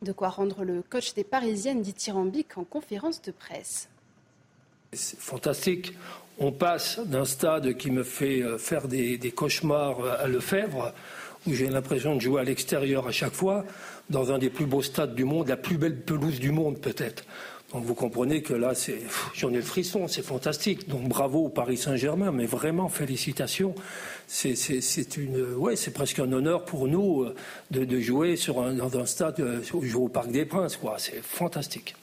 De 0.01 0.11
quoi 0.11 0.29
rendre 0.29 0.63
le 0.63 0.81
coach 0.81 1.13
des 1.13 1.23
Parisiennes 1.23 1.81
dithyrambique 1.81 2.57
en 2.57 2.63
conférence 2.63 3.21
de 3.21 3.31
presse. 3.31 3.87
C'est 4.93 5.19
fantastique. 5.19 5.93
On 6.39 6.51
passe 6.51 6.99
d'un 6.99 7.25
stade 7.25 7.77
qui 7.77 7.91
me 7.91 8.03
fait 8.03 8.41
euh, 8.41 8.57
faire 8.57 8.87
des, 8.87 9.19
cauchemars 9.35 10.03
à 10.05 10.27
Lefebvre, 10.27 10.91
où 11.47 11.53
j'ai 11.53 11.67
l'impression 11.67 12.15
de 12.15 12.21
jouer 12.21 12.41
à 12.41 12.43
l'extérieur 12.43 13.07
à 13.07 13.11
chaque 13.11 13.33
fois, 13.33 13.63
dans 14.09 14.31
un 14.31 14.39
des 14.39 14.49
plus 14.49 14.65
beaux 14.65 14.81
stades 14.81 15.13
du 15.13 15.23
monde, 15.23 15.49
la 15.49 15.57
plus 15.57 15.77
belle 15.77 16.01
pelouse 16.01 16.39
du 16.39 16.51
monde 16.51 16.79
peut-être. 16.79 17.23
Donc 17.73 17.86
vous 17.86 17.95
comprenez 17.95 18.41
que 18.41 18.53
là, 18.53 18.73
j'en 19.34 19.49
ai 19.51 19.55
le 19.55 19.62
frisson, 19.62 20.07
c'est 20.07 20.21
fantastique. 20.21 20.89
Donc 20.89 21.07
bravo 21.07 21.45
au 21.45 21.49
Paris 21.49 21.77
Saint-Germain, 21.77 22.31
mais 22.31 22.45
vraiment 22.45 22.89
félicitations. 22.89 23.73
C'est, 24.27 24.53
presque 25.93 26.19
un 26.19 26.31
honneur 26.31 26.65
pour 26.65 26.88
nous 26.88 27.23
euh, 27.23 27.36
de, 27.71 27.99
jouer 27.99 28.36
sur 28.36 28.62
un, 28.62 28.73
dans 28.73 28.97
un 28.97 29.05
stade, 29.05 29.39
euh, 29.39 29.62
jouer 29.63 30.03
au 30.03 30.10
Parc 30.10 30.31
des 30.31 30.45
Princes, 30.45 30.77
quoi. 30.77 30.95
C'est 30.97 31.21
fantastique. 31.21 31.95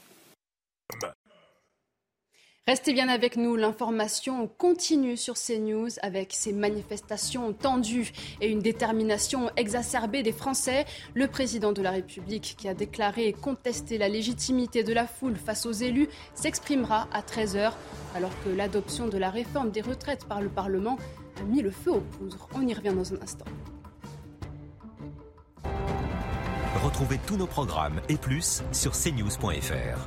Restez 2.68 2.92
bien 2.92 3.09
avec 3.09 3.38
nous, 3.38 3.57
l'information 3.57 4.46
continue 4.46 5.16
sur 5.16 5.37
CNews 5.37 5.88
avec 6.02 6.35
ces 6.35 6.52
manifestations 6.52 7.54
tendues 7.54 8.12
et 8.42 8.50
une 8.50 8.59
détermination 8.59 9.50
exacerbée 9.57 10.22
des 10.22 10.33
Français. 10.33 10.85
Le 11.14 11.28
président 11.28 11.72
de 11.72 11.81
la 11.81 11.92
République, 11.92 12.57
qui 12.59 12.68
a 12.68 12.74
déclaré 12.74 13.33
contester 13.33 13.96
la 13.96 14.11
légitimité 14.11 14.85
de 14.85 14.92
la 14.92 15.07
foule 15.07 15.37
face 15.37 15.64
aux 15.64 15.72
élus, 15.72 16.11
s'exprimera 16.35 17.09
à 17.11 17.22
13h, 17.22 17.72
alors 18.14 18.33
que 18.44 18.50
l'adoption 18.50 19.09
de 19.09 19.16
la 19.16 19.31
réforme 19.31 19.70
des 19.70 19.81
retraites 19.81 20.26
par 20.26 20.42
le 20.42 20.50
Parlement 20.50 20.98
a 21.40 21.44
mis 21.44 21.62
le 21.62 21.70
feu 21.70 21.92
aux 21.92 22.02
poudres. 22.02 22.50
On 22.54 22.68
y 22.68 22.74
revient 22.74 22.92
dans 22.94 23.14
un 23.14 23.22
instant. 23.22 23.46
Retrouvez 26.85 27.18
tous 27.26 27.38
nos 27.38 27.46
programmes 27.46 28.02
et 28.11 28.18
plus 28.18 28.62
sur 28.72 28.92
cnews.fr. 28.92 30.07